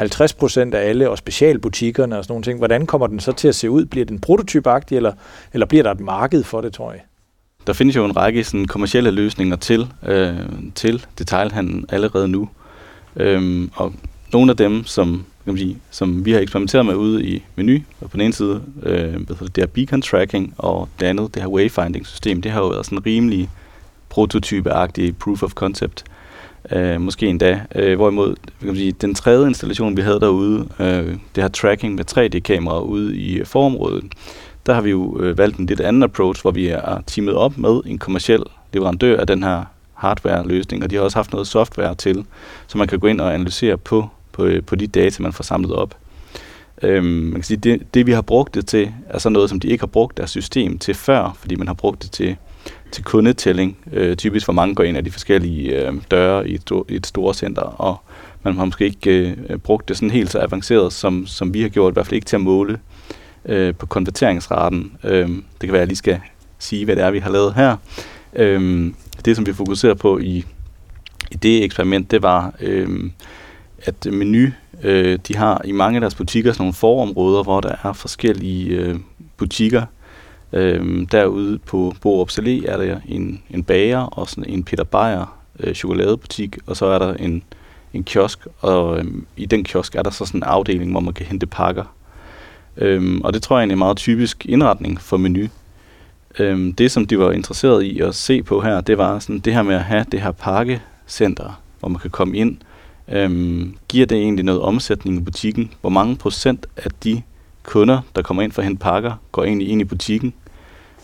[0.00, 2.58] 50% af alle, og specialbutikkerne og sådan nogle ting.
[2.58, 3.84] Hvordan kommer den så til at se ud?
[3.84, 5.12] Bliver den prototypagtig, eller,
[5.52, 7.00] eller bliver der et marked for det, tror jeg?
[7.66, 10.34] Der findes jo en række sådan, kommersielle løsninger til, øh,
[10.74, 12.48] til detailhandlen allerede nu.
[13.16, 13.92] Øhm, og
[14.32, 17.78] nogle af dem, som, kan man sige, som vi har eksperimenteret med ude i menu,
[18.00, 21.48] og på den ene side, øh, det her beacon tracking, og det andet, det her
[21.48, 23.50] wayfinding system, det har jo været sådan rimelig
[24.08, 26.04] prototypeagtig proof of concept
[26.72, 27.60] øh, måske endda.
[27.74, 31.94] Øh, hvorimod kan man sige, den tredje installation, vi havde derude, øh, det her tracking
[31.94, 34.04] med 3D-kameraer ude i forområdet,
[34.66, 37.58] der har vi jo øh, valgt en lidt anden approach, hvor vi er teamet op
[37.58, 41.94] med en kommersiel leverandør af den her hardware-løsning, og de har også haft noget software
[41.94, 42.24] til,
[42.66, 44.08] så man kan gå ind og analysere på,
[44.38, 45.96] på, øh, på de data, man får samlet op.
[46.82, 49.60] Øhm, man kan sige, det, det vi har brugt det til, er så noget, som
[49.60, 52.36] de ikke har brugt deres system til før, fordi man har brugt det til
[52.92, 53.76] til kundetælling.
[53.92, 57.06] Øh, typisk hvor mange går ind af de forskellige øh, døre i et, i et
[57.06, 57.96] store center, og
[58.42, 61.68] man har måske ikke øh, brugt det sådan helt så avanceret, som, som vi har
[61.68, 62.78] gjort, i hvert fald ikke til at måle
[63.44, 64.92] øh, på konverteringsraten.
[65.04, 66.20] Øh, det kan være, at jeg lige skal
[66.58, 67.76] sige, hvad det er, vi har lavet her.
[68.36, 68.90] Øh,
[69.24, 70.44] det, som vi fokuserer på i,
[71.30, 73.10] i det eksperiment, det var, øh,
[73.88, 74.48] at Menu,
[74.82, 78.76] øh, de har i mange af deres butikker sådan nogle forområder, hvor der er forskellige
[78.76, 78.96] øh,
[79.36, 79.82] butikker,
[80.52, 85.38] Øh, derude på Borup Salé er der en, en bager og sådan en Peter Beyer
[85.60, 87.42] øh, chokoladebutik, og så er der en,
[87.94, 89.04] en kiosk, og øh,
[89.36, 91.84] i den kiosk er der så sådan en afdeling, hvor man kan hente pakker.
[92.76, 95.46] Øhm, og det tror jeg er en meget typisk indretning for menu.
[96.38, 99.54] Øhm, det, som de var interesseret i at se på her, det var sådan det
[99.54, 102.56] her med at have det her pakkecenter, hvor man kan komme ind.
[103.12, 105.72] Øhm, giver det egentlig noget omsætning i butikken?
[105.80, 107.22] Hvor mange procent af de
[107.62, 110.34] kunder, der kommer ind for at hente pakker, går egentlig ind i butikken.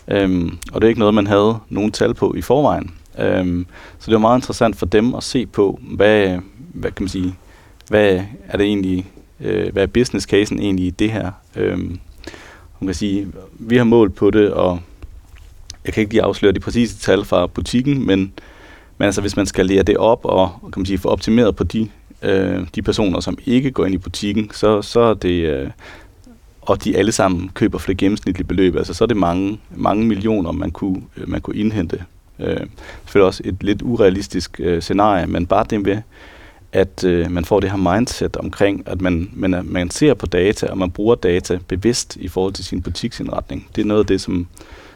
[0.07, 2.91] Øhm, og det er ikke noget, man havde nogen tal på i forvejen.
[3.19, 3.65] Øhm,
[3.99, 6.39] så det var meget interessant for dem at se på, hvad,
[6.73, 7.35] hvad kan man sige,
[7.89, 9.05] hvad er det egentlig,
[9.39, 11.31] øh, hvad er business casen egentlig i det her?
[11.55, 11.99] Øhm,
[12.79, 14.79] man kan sige, vi har målt på det, og
[15.85, 18.33] jeg kan ikke lige afsløre de præcise tal fra butikken, men,
[18.97, 21.63] men altså, hvis man skal lære det op og kan man sige, få optimeret på
[21.63, 21.89] de,
[22.21, 25.69] øh, de personer, som ikke går ind i butikken, så, så er det, øh,
[26.61, 30.05] og de alle sammen køber for det gennemsnitlige beløb, altså så er det mange, mange
[30.05, 32.03] millioner, man kunne, øh, man kunne indhente.
[32.39, 32.67] Øh,
[33.03, 36.01] selvfølgelig også et lidt urealistisk øh, scenarie, men bare det med,
[36.71, 40.67] at øh, man får det her mindset omkring, at man, man, man ser på data,
[40.67, 43.67] og man bruger data bevidst i forhold til sin butiksindretning.
[43.75, 44.47] Det er noget af det, som,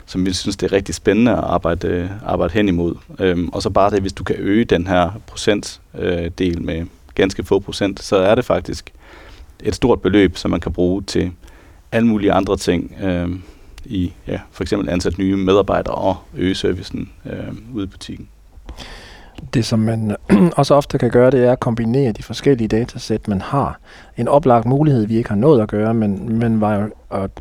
[0.10, 2.95] som vi synes, det er rigtig spændende at arbejde, øh, arbejde hen imod.
[3.19, 7.43] Øhm, og så bare det, hvis du kan øge den her procentdel øh, med ganske
[7.43, 8.91] få procent, så er det faktisk
[9.60, 11.32] et stort beløb, som man kan bruge til
[11.91, 13.30] alle mulige andre ting øh,
[13.86, 18.28] i ja, for eksempel ansat nye medarbejdere og øge servicen øh, ude i butikken.
[19.54, 20.15] Det, som man
[20.58, 23.80] også ofte kan gøre, det er at kombinere de forskellige datasæt, man har.
[24.17, 27.32] En oplagt mulighed, vi ikke har nået at gøre, men, men var jo, at, at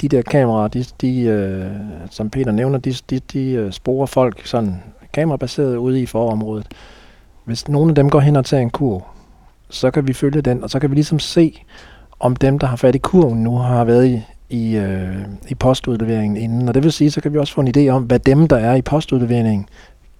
[0.00, 1.70] de der kameraer, de, de, øh,
[2.10, 4.82] som Peter nævner, de, de, de øh, sporer folk sådan
[5.12, 6.66] kamerabaseret ude i forområdet.
[7.44, 9.06] Hvis nogen af dem går hen og tager en kur,
[9.70, 11.62] så kan vi følge den, og så kan vi ligesom se,
[12.20, 15.16] om dem, der har fat i kurven nu, har været i, i, øh,
[15.48, 16.68] i postudleveringen inden.
[16.68, 18.56] Og det vil sige, så kan vi også få en idé om, hvad dem, der
[18.56, 19.68] er i postudleveringen,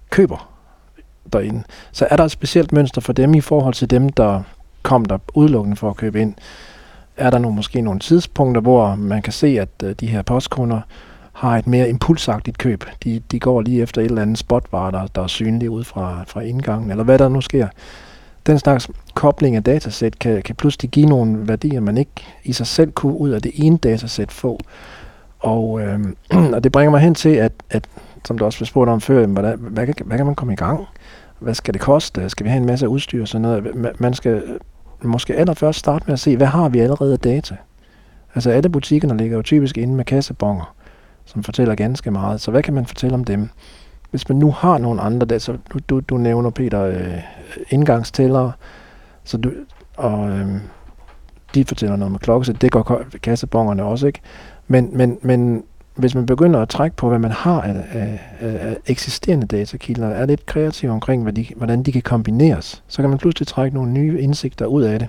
[0.09, 0.49] køber
[1.33, 1.63] derinde.
[1.91, 4.41] Så er der et specielt mønster for dem i forhold til dem, der
[4.83, 6.33] kom der udelukkende for at købe ind.
[7.19, 10.81] Er der nogle, måske nogle tidspunkter, hvor man kan se, at øh, de her postkunder
[11.33, 12.83] har et mere impulsagtigt køb.
[13.03, 16.23] De, de går lige efter et eller andet spotvare, der, der er synligt ud fra,
[16.27, 17.67] fra indgangen, eller hvad der nu sker
[18.47, 22.11] den slags kobling af datasæt kan, kan pludselig give nogle værdier, man ikke
[22.43, 24.59] i sig selv kunne ud af det ene datasæt få.
[25.39, 25.99] Og, øh,
[26.55, 27.87] og det bringer mig hen til, at, at
[28.25, 30.85] som du også blev spurgt om før, hvad, hvad, hvad kan man komme i gang?
[31.39, 32.29] Hvad skal det koste?
[32.29, 33.95] Skal vi have en masse udstyr og sådan noget?
[33.99, 34.43] Man skal
[35.03, 37.55] måske allerførst starte med at se, hvad har vi allerede af data?
[38.35, 40.75] Altså alle butikkerne ligger jo typisk inde med kassebonger,
[41.25, 42.41] som fortæller ganske meget.
[42.41, 43.49] Så hvad kan man fortælle om dem?
[44.11, 47.19] Hvis man nu har nogle andre data, så du, du, du nævner Peter øh,
[47.69, 48.51] indgangstæller,
[49.23, 49.51] så du,
[49.97, 50.47] og, øh,
[51.55, 54.19] de fortæller noget med klokkesæt, det går kassebongerne også, ikke?
[54.67, 55.63] Men, men, men
[55.99, 60.25] hvis man begynder at trække på, hvad man har af, af, af eksisterende datakilder, er
[60.25, 63.91] lidt kreativ omkring, hvad de, hvordan de kan kombineres, så kan man pludselig trække nogle
[63.91, 65.07] nye indsigter ud af det.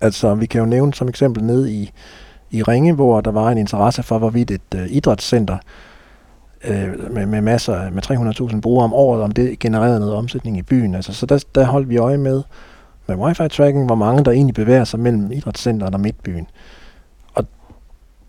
[0.00, 1.92] Altså, vi kan jo nævne som eksempel ned i,
[2.50, 5.58] i Ringe, hvor der var en interesse for, hvorvidt et uh, idrætscenter
[6.64, 10.62] øh, med, med masser, med 300.000 brugere om året, om det genererede noget omsætning i
[10.62, 10.94] byen.
[10.94, 12.42] Altså, så der, der holdt vi øje med,
[13.06, 16.46] med wifi-tracking, hvor mange der egentlig bevæger sig mellem idrætscenteret og midtbyen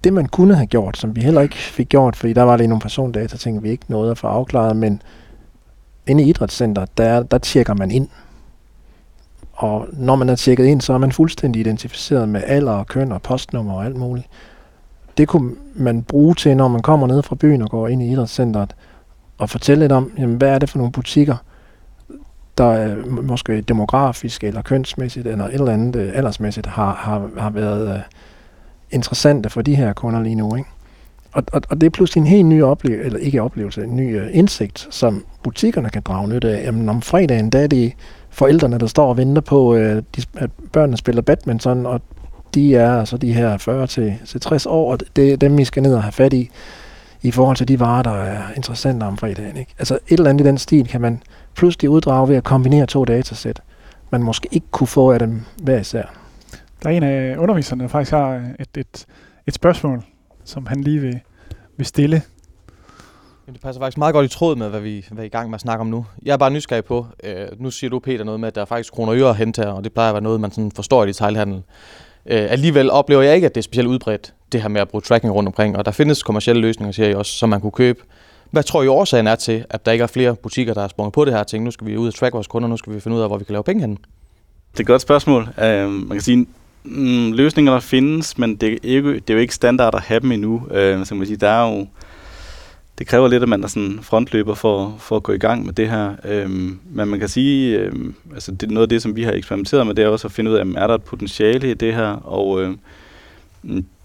[0.04, 2.68] det man kunne have gjort, som vi heller ikke fik gjort, fordi der var lige
[2.68, 5.02] nogle persondata, ting vi ikke nåede at få afklaret, men
[6.08, 8.08] inde i idrætscenteret, der, der tjekker man ind.
[9.54, 13.12] Og når man er tjekket ind, så er man fuldstændig identificeret med alder og køn
[13.12, 14.28] og postnummer og alt muligt.
[15.18, 18.12] Det kunne man bruge til, når man kommer ned fra byen og går ind i
[18.12, 18.76] idrætscenteret,
[19.38, 21.36] og fortælle lidt om, jamen, hvad er det for nogle butikker,
[22.58, 27.50] der øh, måske demografisk eller kønsmæssigt eller et eller andet øh, aldersmæssigt har, har, har
[27.50, 28.00] været øh,
[28.92, 30.56] interessante for de her kunder lige nu.
[30.56, 30.70] Ikke?
[31.32, 34.20] Og, og, og det er pludselig en helt ny oplevelse, eller ikke oplevelse, en ny
[34.20, 36.64] øh, indsigt, som butikkerne kan drage nytte af.
[36.64, 37.94] Jamen om fredagen, der er det
[38.30, 42.02] forældrene, der står og venter på, øh, de, at børnene spiller badminton, og
[42.54, 45.66] de er altså de her 40 til, til 60 år, og det er dem, vi
[45.66, 46.50] skal ned og have fat i,
[47.22, 49.58] i forhold til de varer, der er interessante om fredagen.
[49.58, 49.74] Ikke?
[49.80, 51.22] Altså et eller andet i den stil kan man
[51.56, 53.62] pludselig uddrage ved at kombinere to datasæt,
[54.12, 56.27] man måske ikke kunne få af dem hver især.
[56.84, 59.06] Der er en af underviserne, der faktisk har et, et,
[59.48, 60.04] et spørgsmål,
[60.44, 61.20] som han lige vil,
[61.78, 62.22] vil stille.
[63.48, 65.30] Jamen, det passer faktisk meget godt i tråd med, hvad vi, hvad vi er i
[65.30, 66.06] gang med at snakke om nu.
[66.24, 68.66] Jeg er bare nysgerrig på, øh, nu siger du, Peter, noget med, at der er
[68.66, 70.72] faktisk kroner og øre at hente her, og det plejer at være noget, man sådan
[70.72, 71.62] forstår i detaljhandel.
[72.26, 75.02] Øh, alligevel oplever jeg ikke, at det er specielt udbredt, det her med at bruge
[75.02, 78.00] tracking rundt omkring, og der findes kommersielle løsninger, siger jeg også, som man kunne købe.
[78.52, 81.14] Hvad tror I årsagen er til, at der ikke er flere butikker, der er sprunget
[81.14, 81.64] på det her ting?
[81.64, 83.38] Nu skal vi ud og track vores kunder, nu skal vi finde ud af, hvor
[83.38, 83.92] vi kan lave penge hen.
[84.72, 85.42] Det er et godt spørgsmål.
[85.42, 86.48] Uh, man kan sige,
[86.90, 90.20] mm, løsninger der findes, men det er, ikke, det er jo ikke standard at have
[90.20, 90.68] dem endnu.
[90.72, 91.88] Øh, så man sige, der er jo,
[92.98, 95.74] det kræver lidt, at man er sådan frontløber for, for at gå i gang med
[95.74, 96.16] det her.
[96.26, 99.88] Øhm, men man kan sige, øhm, altså det, noget af det, som vi har eksperimenteret
[99.88, 102.08] med, det er også at finde ud af, er der et potentiale i det her,
[102.08, 102.72] og øh,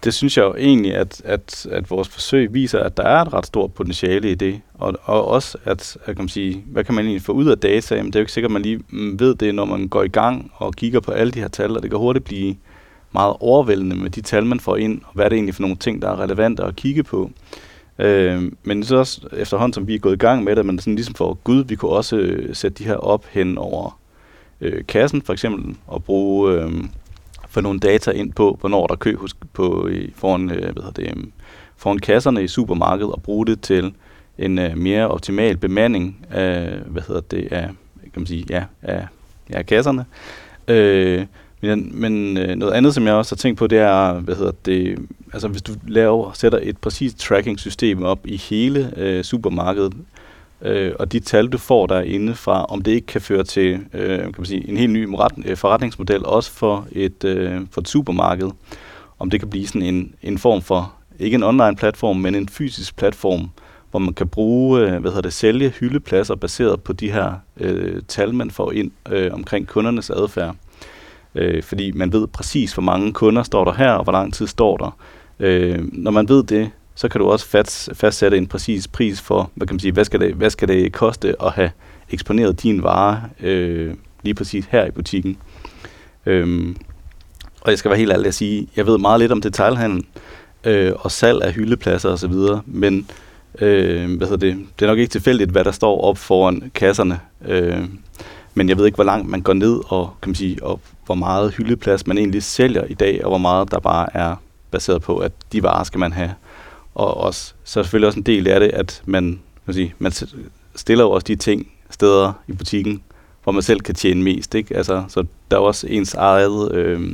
[0.05, 3.33] det synes jeg jo egentlig, at, at, at vores forsøg viser, at der er et
[3.33, 6.95] ret stort potentiale i det, og, og også, at, at kan man sige, hvad kan
[6.95, 7.95] man egentlig få ud af data?
[7.95, 10.03] Jamen, det er jo ikke sikkert, at man lige mm, ved det, når man går
[10.03, 12.55] i gang og kigger på alle de her tal, og det kan hurtigt blive
[13.13, 15.77] meget overvældende med de tal, man får ind, og hvad er det egentlig for nogle
[15.77, 17.31] ting, der er relevante at kigge på.
[17.99, 20.95] Øh, men så også efterhånden, som vi er gået i gang med det, men sådan
[20.95, 23.99] ligesom for Gud, vi kunne også øh, sætte de her op hen over
[24.61, 26.73] øh, kassen for eksempel, og bruge øh,
[27.49, 30.93] for nogle data ind på, hvornår der er kø hos, på, i, foran, øh, hvad
[30.97, 31.25] det, øh,
[31.77, 33.95] foran kasserne i supermarkedet, og bruge det til
[34.39, 37.69] en øh, mere optimal bemanding af, hvad hedder det, af,
[38.03, 39.07] kan man sige, ja, af,
[39.51, 40.05] ja, kasserne.
[40.69, 41.27] Øh,
[41.63, 44.53] men, men øh, noget andet, som jeg også har tænkt på, det er, hvad hedder
[44.65, 44.99] det,
[45.33, 49.93] altså hvis du laver, sætter et præcist tracking-system op i hele øh, supermarkedet,
[50.63, 54.19] øh, og de tal, du får derinde fra, om det ikke kan føre til øh,
[54.19, 55.09] kan man sige, en helt ny
[55.45, 58.51] øh, forretningsmodel, også for et, øh, for et supermarked,
[59.19, 62.49] om det kan blive sådan en, en form for, ikke en online platform, men en
[62.49, 63.51] fysisk platform,
[63.91, 68.03] hvor man kan bruge, øh, hvad hedder det, sælge hyldepladser baseret på de her øh,
[68.09, 70.57] tal, man får ind øh, omkring kundernes adfærd.
[71.35, 74.47] Øh, fordi man ved præcis, hvor mange kunder står der her, og hvor lang tid
[74.47, 74.97] står der.
[75.41, 79.51] Øh, når man ved det, så kan du også fast, fastsætte en præcis pris for,
[79.55, 81.71] hvad kan man sige, hvad skal det, hvad skal det koste at have
[82.11, 85.39] eksponeret din vare øh, lige præcis her i butikken.
[86.27, 86.77] Øhm,
[87.61, 90.05] og jeg skal være helt ærlig at sige, jeg ved meget lidt om detailhandel
[90.65, 92.35] øh, og salg af hyldepladser osv.,
[92.67, 93.11] men
[93.59, 97.21] øh, hvad hedder det, det er nok ikke tilfældigt, hvad der står op foran kasserne.
[97.49, 97.85] Øh,
[98.55, 101.15] men jeg ved ikke, hvor langt man går ned, og, kan man sige, og hvor
[101.15, 104.37] meget hyldeplads man egentlig sælger i dag, og hvor meget der bare er
[104.71, 106.35] baseret på, at de varer skal man have.
[106.95, 110.13] Og også, så er selvfølgelig også en del af det, at man, kan sige, man
[110.77, 113.03] stiller jo også de ting steder i butikken,
[113.43, 114.55] hvor man selv kan tjene mest.
[114.55, 114.77] Ikke?
[114.77, 117.13] Altså, så der er også ens, eget, øh,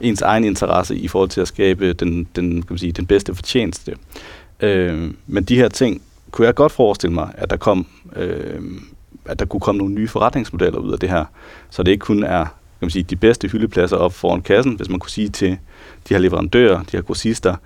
[0.00, 3.34] ens egen interesse i forhold til at skabe den, den, kan man sige, den bedste
[3.34, 3.96] fortjeneste.
[4.60, 8.60] Øh, men de her ting kunne jeg godt forestille mig, at der kom øh,
[9.28, 11.24] at der kunne komme nogle nye forretningsmodeller ud af det her.
[11.70, 12.44] Så det ikke kun er
[12.78, 15.50] kan man sige, de bedste hyldepladser op foran kassen, hvis man kunne sige til
[16.08, 17.56] de her leverandører, de her grossister,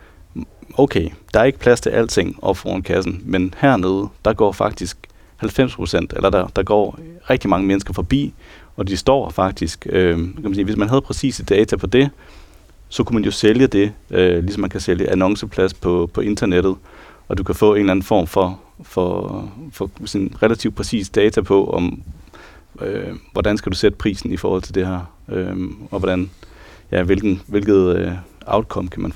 [0.75, 4.97] okay, der er ikke plads til alting op foran kassen, men hernede, der går faktisk
[5.37, 6.99] 90 procent, eller der, der går
[7.31, 8.35] rigtig mange mennesker forbi,
[8.77, 12.11] og de står faktisk, øh, kan man sige, hvis man havde præcise data på det,
[12.89, 16.77] så kunne man jo sælge det, øh, ligesom man kan sælge annonceplads på, på internettet,
[17.29, 21.41] og du kan få en eller anden form for, for, for sådan relativt præcis data
[21.41, 22.03] på, om
[22.81, 25.57] øh, hvordan skal du sætte prisen i forhold til det her, øh,
[25.91, 26.31] og hvordan
[26.93, 28.13] ja, hvilken, hvilket øh,
[28.47, 29.13] outcome kan man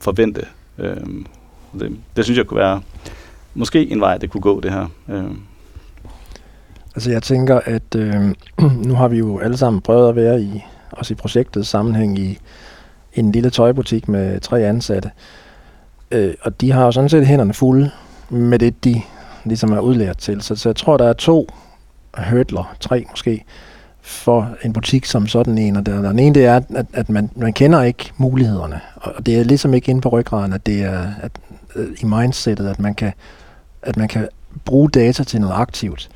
[0.00, 0.46] forvente.
[0.78, 0.96] Øh,
[1.80, 2.82] det, det synes jeg kunne være
[3.54, 4.86] måske en vej, det kunne gå, det her.
[5.08, 5.30] Øh.
[6.94, 8.34] Altså jeg tænker, at øh,
[8.86, 12.38] nu har vi jo alle sammen prøvet at være i, også i projektets sammenhæng i,
[13.12, 15.10] en lille tøjbutik med tre ansatte.
[15.16, 15.37] Øh,
[16.10, 17.90] Øh, og de har jo sådan set hænderne fulde
[18.30, 19.02] med det, de
[19.44, 20.42] ligesom er udlært til.
[20.42, 21.48] Så, så jeg tror, der er to
[22.30, 23.44] hurdler, tre måske,
[24.00, 25.76] for en butik som sådan en.
[25.76, 28.80] Og der, den ene, det er, at, at man, man kender ikke mulighederne.
[28.94, 31.32] Og det er ligesom ikke inde på ryggraden, at det er at,
[31.76, 33.12] øh, i mindsetet, at man kan,
[33.82, 34.28] at man kan
[34.64, 36.08] bruge data til noget aktivt.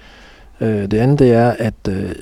[0.60, 2.14] Øh, det andet, det er, at øh,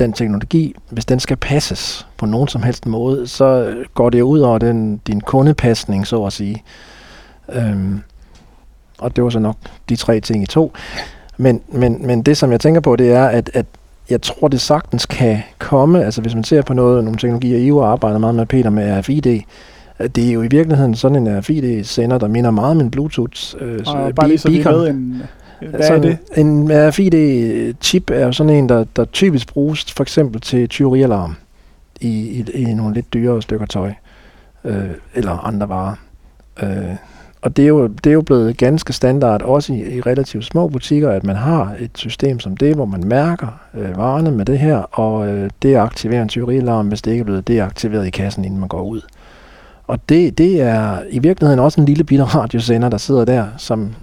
[0.00, 4.38] den teknologi, hvis den skal passes på nogen som helst måde, så går det ud
[4.40, 6.62] over den, din kundepasning, så at sige.
[7.52, 8.00] Øhm,
[8.98, 9.56] og det var så nok
[9.88, 10.72] de tre ting i to.
[11.36, 13.66] Men, men, men det, som jeg tænker på, det er, at, at
[14.10, 17.82] jeg tror, det sagtens kan komme, altså hvis man ser på noget, nogle teknologier, EU
[17.82, 19.42] arbejder meget med, Peter, med RFID,
[20.16, 23.80] det er jo i virkeligheden sådan en RFID-sender, der minder meget om en Bluetooth øh,
[23.86, 25.22] og bare lige så vi ved en,
[25.60, 26.18] hvad sådan, er det?
[26.36, 31.36] En RFID-chip er sådan en, der, der typisk bruges for eksempel til tyverialarm
[32.00, 33.92] i, i, i nogle lidt dyrere stykker tøj
[34.64, 35.94] øh, eller andre varer.
[36.62, 36.96] Øh,
[37.42, 40.68] og det er, jo, det er jo blevet ganske standard, også i, i relativt små
[40.68, 44.58] butikker, at man har et system som det, hvor man mærker øh, varerne med det
[44.58, 48.44] her, og øh, det aktiverer en tyverialarm, hvis det ikke er blevet deaktiveret i kassen,
[48.44, 49.00] inden man går ud.
[49.86, 53.94] Og det, det er i virkeligheden også en lille bitte radiosender, der sidder der, som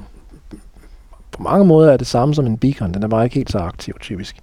[1.38, 2.94] på mange måder er det samme som en beacon.
[2.94, 4.36] Den er bare ikke helt så aktiv, typisk.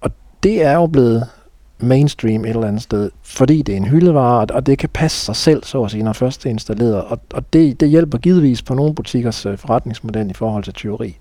[0.00, 0.10] Og
[0.42, 1.26] det er jo blevet
[1.78, 5.36] mainstream et eller andet sted, fordi det er en hyldevare, og det kan passe sig
[5.36, 7.04] selv, så at sige, når først det er installeret.
[7.04, 11.16] Og, og det, det hjælper givetvis på nogle butikkers uh, forretningsmodel i forhold til tyveri.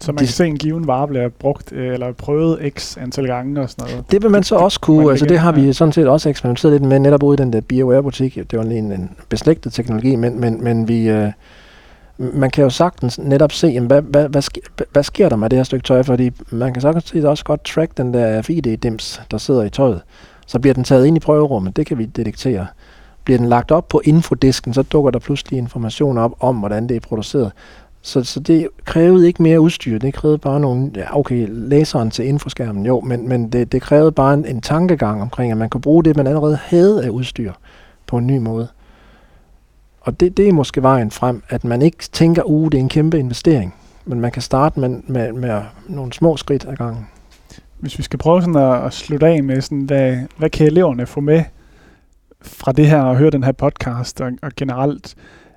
[0.00, 3.60] Så man kan se, en given vare bliver brugt øh, eller prøvet x antal gange
[3.60, 4.10] og sådan noget.
[4.10, 5.10] Det vil man så også kunne.
[5.10, 7.60] Altså det har vi sådan set også eksperimenteret lidt med, netop ude i den der
[7.60, 8.34] BioWare-butik.
[8.34, 11.32] Det var en, en beslægtet teknologi, men, men, men vi, øh,
[12.34, 14.60] man kan jo sagtens netop se, jamen, hvad, hvad, hvad, sker,
[14.92, 17.96] hvad sker der med det her stykke tøj, fordi man kan sagtens også godt track
[17.96, 20.00] den der RFID-dims, der sidder i tøjet.
[20.46, 22.66] Så bliver den taget ind i prøverummet, det kan vi detektere.
[23.24, 26.96] Bliver den lagt op på infodisken, så dukker der pludselig information op om, hvordan det
[26.96, 27.52] er produceret.
[28.02, 32.26] Så, så det krævede ikke mere udstyr, det krævede bare nogle, ja okay, læseren til
[32.26, 35.80] infoskærmen, jo, men, men det, det krævede bare en, en tankegang omkring, at man kunne
[35.80, 37.52] bruge det, man allerede havde af udstyr
[38.06, 38.68] på en ny måde.
[40.04, 42.88] Og det, det er måske vejen frem, at man ikke tænker, uh, det er en
[42.88, 43.74] kæmpe investering,
[44.04, 47.06] men man kan starte med, med, med nogle små skridt ad gangen.
[47.78, 51.06] Hvis vi skal prøve sådan at, at slutte af med, sådan, hvad, hvad kan eleverne
[51.06, 51.44] få med
[52.42, 55.14] fra det her og høre den her podcast og, og generelt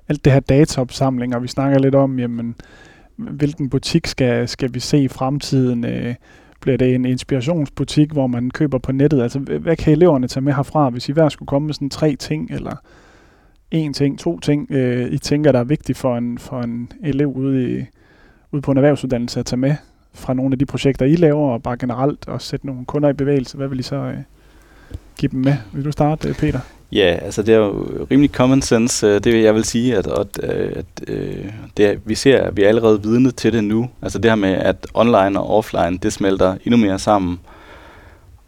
[0.08, 2.54] alt det her dataopsamling, og vi snakker lidt om, jamen,
[3.16, 5.84] hvilken butik skal, skal vi se i fremtiden?
[5.84, 6.14] Øh,
[6.60, 9.22] bliver det en inspirationsbutik, hvor man køber på nettet?
[9.22, 12.16] Altså, hvad kan eleverne tage med herfra, hvis I hver skulle komme med sådan tre
[12.16, 12.76] ting, eller
[13.70, 17.28] en ting, to ting, øh, I tænker, der er vigtigt for en, for en elev
[17.28, 17.84] ude, i,
[18.52, 19.74] ude på en erhvervsuddannelse at tage med
[20.14, 23.12] fra nogle af de projekter, I laver, og bare generelt at sætte nogle kunder i
[23.12, 23.56] bevægelse?
[23.56, 24.16] Hvad vil I så øh,
[25.18, 25.56] give dem med?
[25.72, 26.60] Vil du starte, øh, Peter?
[26.92, 30.06] Ja, altså det er jo rimelig common sense, øh, det vil jeg vil sige, at,
[30.06, 31.44] at, øh, at, øh,
[31.76, 33.88] det er, vi ser, at vi er allerede vidne til det nu.
[34.02, 37.40] Altså det her med, at online og offline, det smelter endnu mere sammen.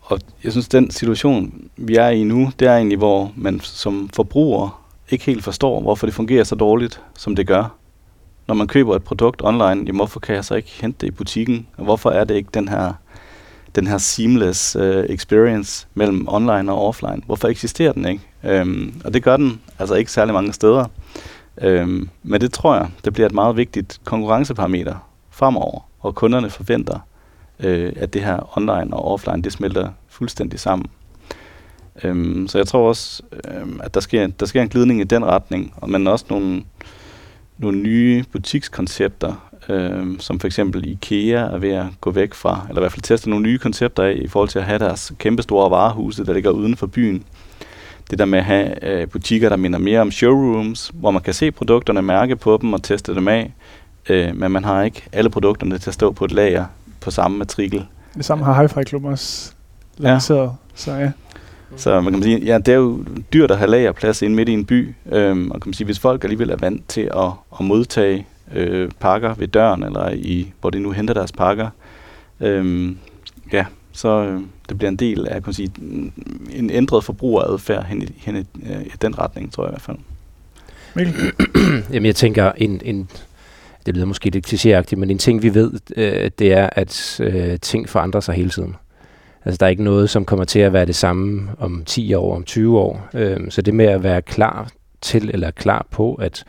[0.00, 4.10] Og jeg synes, den situation, vi er i nu, det er egentlig, hvor man som
[4.12, 7.74] forbruger ikke helt forstår, hvorfor det fungerer så dårligt, som det gør.
[8.48, 11.10] Når man køber et produkt online, jamen hvorfor kan jeg så ikke hente det i
[11.10, 11.66] butikken?
[11.76, 12.92] Og hvorfor er det ikke den her,
[13.74, 17.22] den her seamless uh, experience mellem online og offline?
[17.26, 18.62] Hvorfor eksisterer den ikke?
[18.62, 20.84] Um, og det gør den altså ikke særlig mange steder.
[21.66, 24.94] Um, men det tror jeg, det bliver et meget vigtigt konkurrenceparameter
[25.30, 26.98] fremover, og kunderne forventer,
[27.58, 30.86] uh, at det her online og offline, det smelter fuldstændig sammen.
[32.04, 35.24] Øhm, så jeg tror også, øhm, at der sker, der sker en glidning i den
[35.24, 36.62] retning, og men også nogle,
[37.58, 42.80] nogle nye butikskoncepter, øhm, som for eksempel IKEA er ved at gå væk fra, eller
[42.80, 45.70] i hvert fald teste nogle nye koncepter af, i forhold til at have deres kæmpestore
[45.70, 47.24] varehuse, der ligger uden for byen.
[48.10, 51.34] Det der med at have øh, butikker, der minder mere om showrooms, hvor man kan
[51.34, 53.52] se produkterne, mærke på dem og teste dem af,
[54.08, 56.64] øh, men man har ikke alle produkterne til at stå på et lager
[57.00, 57.86] på samme matrikel.
[58.14, 59.52] Det samme har Hi-Fi Club også
[59.98, 60.50] lanceret, ja.
[60.74, 61.10] så ja.
[61.76, 64.52] Så man kan sige, ja, det er jo dyrt at have lagerplads inde midt i
[64.52, 67.66] en by, øhm, og kan man sige, hvis folk alligevel er vant til at, at
[67.66, 71.68] modtage øh, pakker ved døren, eller i, hvor de nu henter deres pakker,
[72.40, 72.98] øhm,
[73.52, 75.72] ja, så øh, det bliver en del af kan man sige,
[76.52, 79.82] en ændret forbrugeradfærd hen, i, hen i, øh, i den retning, tror jeg i hvert
[79.82, 79.96] fald.
[80.94, 81.14] Mikkel?
[81.94, 83.08] Jamen jeg tænker, en, en,
[83.86, 87.58] det lyder måske lidt klichéagtigt, men en ting vi ved, øh, det er, at øh,
[87.60, 88.76] ting forandrer sig hele tiden.
[89.44, 92.36] Altså, der er ikke noget, som kommer til at være det samme om 10 år,
[92.36, 93.08] om 20 år.
[93.14, 94.70] Øh, så det med at være klar
[95.00, 96.44] til, eller klar på, at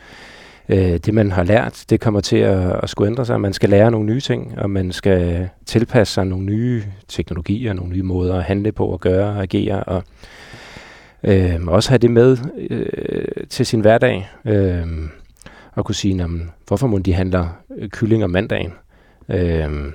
[0.70, 3.42] øh, det, man har lært, det kommer til at, at skulle ændre sig.
[3.42, 7.92] Man skal lære nogle nye ting, og man skal tilpasse sig nogle nye teknologier, nogle
[7.92, 10.04] nye måder at handle på, at gøre, og agere, og
[11.24, 12.38] øh, også have det med
[12.70, 14.30] øh, til sin hverdag.
[14.46, 14.88] Øh,
[15.76, 18.74] og kunne sige, jamen, hvorfor må de handler øh, kylling om mandagen?
[19.30, 19.92] Øh,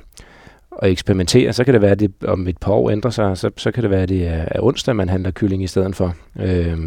[0.76, 3.50] og eksperimentere, så kan det være, at det om et par år ændrer sig, så,
[3.56, 6.14] så kan det være, at det er, er onsdag, man handler kylling i stedet for.
[6.40, 6.78] Øh,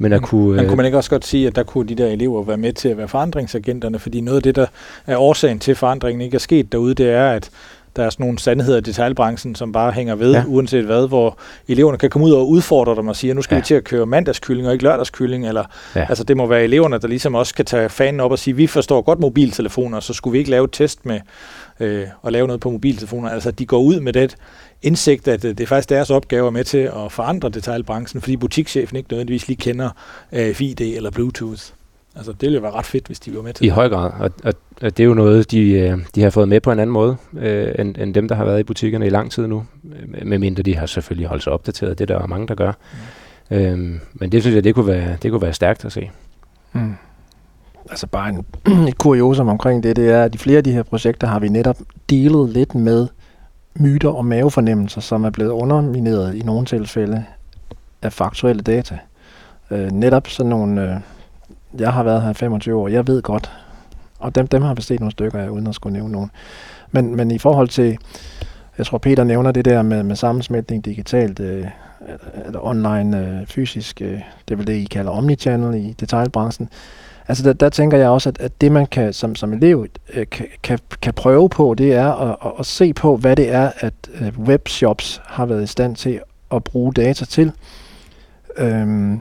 [0.00, 2.06] men at kunne, men kunne man ikke også godt sige, at der kunne de der
[2.06, 3.98] elever være med til at være forandringsagenterne?
[3.98, 4.66] Fordi noget af det, der
[5.06, 7.50] er årsagen til, at forandringen ikke er sket derude, det er, at
[7.96, 10.44] der er sådan nogle sandheder i detaljbranchen, som bare hænger ved, ja.
[10.46, 11.38] uanset hvad, hvor
[11.68, 13.60] eleverne kan komme ud og udfordre dem og sige, at nu skal ja.
[13.60, 15.48] vi til at køre mandagskylling og ikke lørdagskylling.
[15.48, 15.64] Eller,
[15.96, 16.06] ja.
[16.08, 18.66] Altså det må være eleverne, der ligesom også kan tage fanen op og sige, vi
[18.66, 21.20] forstår godt mobiltelefoner, så skulle vi ikke lave et test med
[21.80, 23.28] øh, at lave noget på mobiltelefoner.
[23.28, 24.36] Altså de går ud med det
[24.82, 28.96] indsigt, at øh, det er faktisk deres opgave med til at forandre detaljbranchen, fordi butikschefen
[28.96, 29.90] ikke nødvendigvis lige kender
[30.32, 31.62] AFID eller Bluetooth.
[32.16, 33.74] Altså, det ville jo være ret fedt, hvis de var med til I det.
[33.74, 36.60] høj grad, og, og, og det er jo noget, de, øh, de har fået med
[36.60, 39.30] på en anden måde, øh, end, end dem, der har været i butikkerne i lang
[39.30, 39.66] tid nu.
[40.24, 42.72] Medmindre de har selvfølgelig holdt sig opdateret, det der er mange, der gør.
[43.50, 43.56] Mm.
[43.56, 46.10] Øhm, men det synes jeg, det kunne være, det kunne være stærkt at se.
[46.72, 46.94] Mm.
[47.90, 48.46] Altså bare en,
[48.88, 51.48] et kuriosum omkring det, det er, at i flere af de her projekter har vi
[51.48, 51.76] netop
[52.10, 53.08] dealet lidt med
[53.74, 57.24] myter og mavefornemmelser, som er blevet undermineret i nogle tilfælde
[58.02, 58.98] af faktuelle data.
[59.70, 60.82] Øh, netop sådan nogle...
[60.82, 60.96] Øh,
[61.78, 63.50] jeg har været her 25 år, jeg ved godt,
[64.18, 66.30] og dem, dem har vi set nogle stykker af, uden at skulle nævne nogen.
[66.90, 67.98] Men, men i forhold til,
[68.78, 71.66] jeg tror Peter nævner det der med, med sammensmeltning digitalt, øh,
[72.46, 76.68] eller online øh, fysisk, øh, det er vel det, I kalder omnichannel i detailbranchen.
[77.28, 80.26] Altså der, der tænker jeg også, at, at det man kan som, som elev øh,
[80.30, 83.70] kan, kan, kan prøve på, det er at, at, at se på, hvad det er,
[83.78, 86.20] at øh, webshops har været i stand til
[86.52, 87.52] at bruge data til.
[88.56, 89.20] Øhm,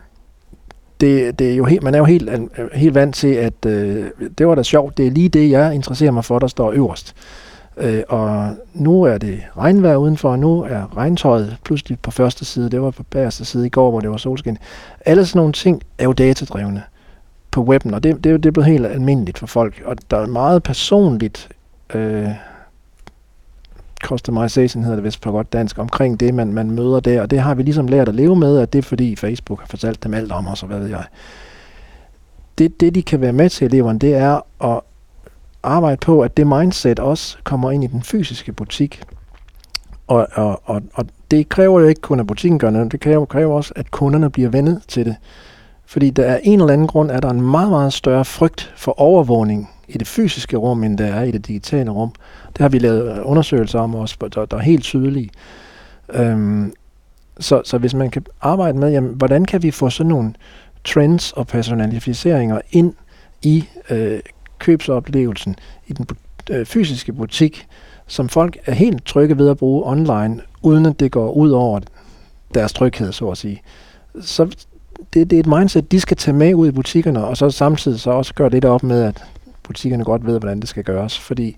[1.02, 2.30] det, det er jo helt, man er jo helt,
[2.74, 4.06] helt vant til, at øh,
[4.38, 7.16] det var da sjovt, det er lige det, jeg interesserer mig for, der står øverst.
[7.78, 12.70] Øh, og nu er det regnvejr udenfor, og nu er regntøjet pludselig på første side,
[12.70, 14.58] det var på bagerste side i går, hvor det var solskin.
[15.06, 16.84] Alle sådan nogle ting er jo datadrevne
[17.58, 19.82] på webben, og det, det, det er blevet helt almindeligt for folk.
[19.86, 21.50] Og der er meget personligt
[21.94, 22.30] øh,
[24.04, 27.40] customization hedder det vist på godt dansk, omkring det, man, man møder der, og det
[27.40, 30.14] har vi ligesom lært at leve med, at det er fordi Facebook har fortalt dem
[30.14, 31.04] alt om os, og hvad ved jeg.
[32.58, 34.82] Det, det de kan være med til, eleverne, det er at
[35.64, 39.04] arbejde på, at det mindset også kommer ind i den fysiske butik.
[40.08, 43.26] Og, og, og, og det kræver jo ikke kun, at butikken gør noget, det kræver,
[43.26, 45.16] kræver også, at kunderne bliver vendet til det.
[45.88, 48.74] Fordi der er en eller anden grund, at der er en meget, meget større frygt
[48.76, 52.12] for overvågning i det fysiske rum, end der er i det digitale rum.
[52.48, 55.30] Det har vi lavet undersøgelser om også, der, der er helt tydelige.
[56.14, 56.74] Øhm,
[57.40, 60.34] så, så hvis man kan arbejde med, jamen, hvordan kan vi få sådan nogle
[60.84, 62.94] trends og personaliseringer ind
[63.42, 64.20] i øh,
[64.60, 65.56] købsoplevelsen
[65.88, 66.08] i den
[66.50, 67.68] øh, fysiske butik,
[68.08, 71.80] som folk er helt trygge ved at bruge online, uden at det går ud over
[72.54, 73.62] deres tryghed, så at sige.
[74.22, 74.68] Så
[75.20, 78.00] det, det er et mindset, de skal tage med ud i butikkerne, og så samtidig
[78.00, 79.24] så også gøre det op med, at
[79.64, 81.58] butikkerne godt ved, hvordan det skal gøres, fordi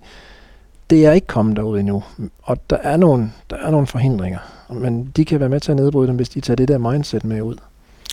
[0.90, 2.02] det er ikke kommet derud endnu,
[2.42, 4.38] og der er nogle, der er nogle forhindringer,
[4.70, 7.24] men de kan være med til at nedbryde dem, hvis de tager det der mindset
[7.24, 7.56] med ud.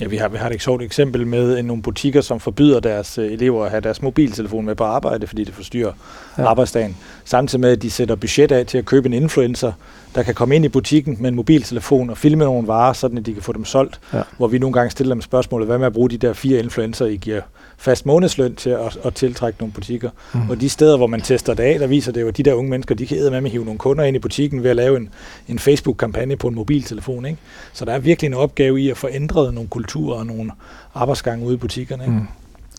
[0.02, 3.32] Ja, vi har, vi har et sjovt eksempel med nogle butikker, som forbyder deres øh,
[3.32, 5.91] elever at have deres mobiltelefon med på arbejde, fordi det forstyrrer
[6.38, 6.45] ja.
[6.45, 6.98] arbejdsdagen.
[7.26, 9.72] Samtidig med, at de sætter budget af til at købe en influencer,
[10.18, 13.26] der kan komme ind i butikken med en mobiltelefon og filme nogle varer, sådan at
[13.26, 13.99] de kan få dem solgt.
[14.13, 14.22] Ja.
[14.38, 17.05] Hvor vi nogle gange stiller dem spørgsmålet, hvad med at bruge de der fire influencer,
[17.05, 17.41] I giver
[17.78, 20.09] fast månedsløn til at, at tiltrække nogle butikker.
[20.34, 20.49] Mm.
[20.49, 22.53] Og de steder, hvor man tester det af, der viser det jo, at de der
[22.53, 24.97] unge mennesker, de kan med at hive nogle kunder ind i butikken ved at lave
[24.97, 25.09] en,
[25.47, 27.26] en Facebook-kampagne på en mobiltelefon.
[27.26, 27.38] Ikke?
[27.74, 30.51] Så der er virkelig en opgave i at få ændret nogle kulturer og nogle
[30.93, 32.03] arbejdsgange ude i butikkerne.
[32.03, 32.15] Ikke?
[32.15, 32.28] Mm.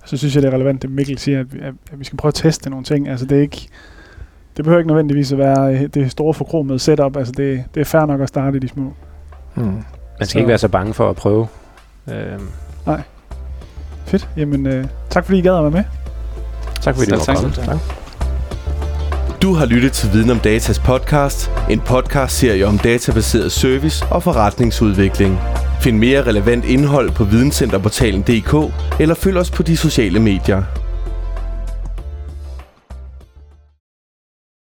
[0.05, 2.31] Så synes jeg, det er relevant, det Mikkel siger, at vi, at vi skal prøve
[2.31, 3.09] at teste nogle ting.
[3.09, 3.69] Altså det er ikke
[4.59, 7.17] det behøver ikke nødvendigvis at være det store forkromede setup.
[7.17, 8.93] Altså det, det er fair nok at starte i de små.
[9.55, 9.63] Mm.
[9.63, 9.83] Man
[10.17, 10.39] skal så.
[10.39, 11.47] ikke være så bange for at prøve.
[12.09, 12.49] Øhm.
[12.87, 13.01] Nej.
[14.07, 14.29] Fedt.
[14.37, 15.85] Jamen, øh, tak fordi I gad at være med.
[16.81, 17.55] Tak fordi du var kommet.
[17.55, 17.79] Tak.
[19.43, 25.39] Du har lyttet til Viden om Datas podcast, en podcast-serie om databaseret service og forretningsudvikling.
[25.81, 30.63] Find mere relevant indhold på videncenterportalen.dk eller følg os på de sociale medier.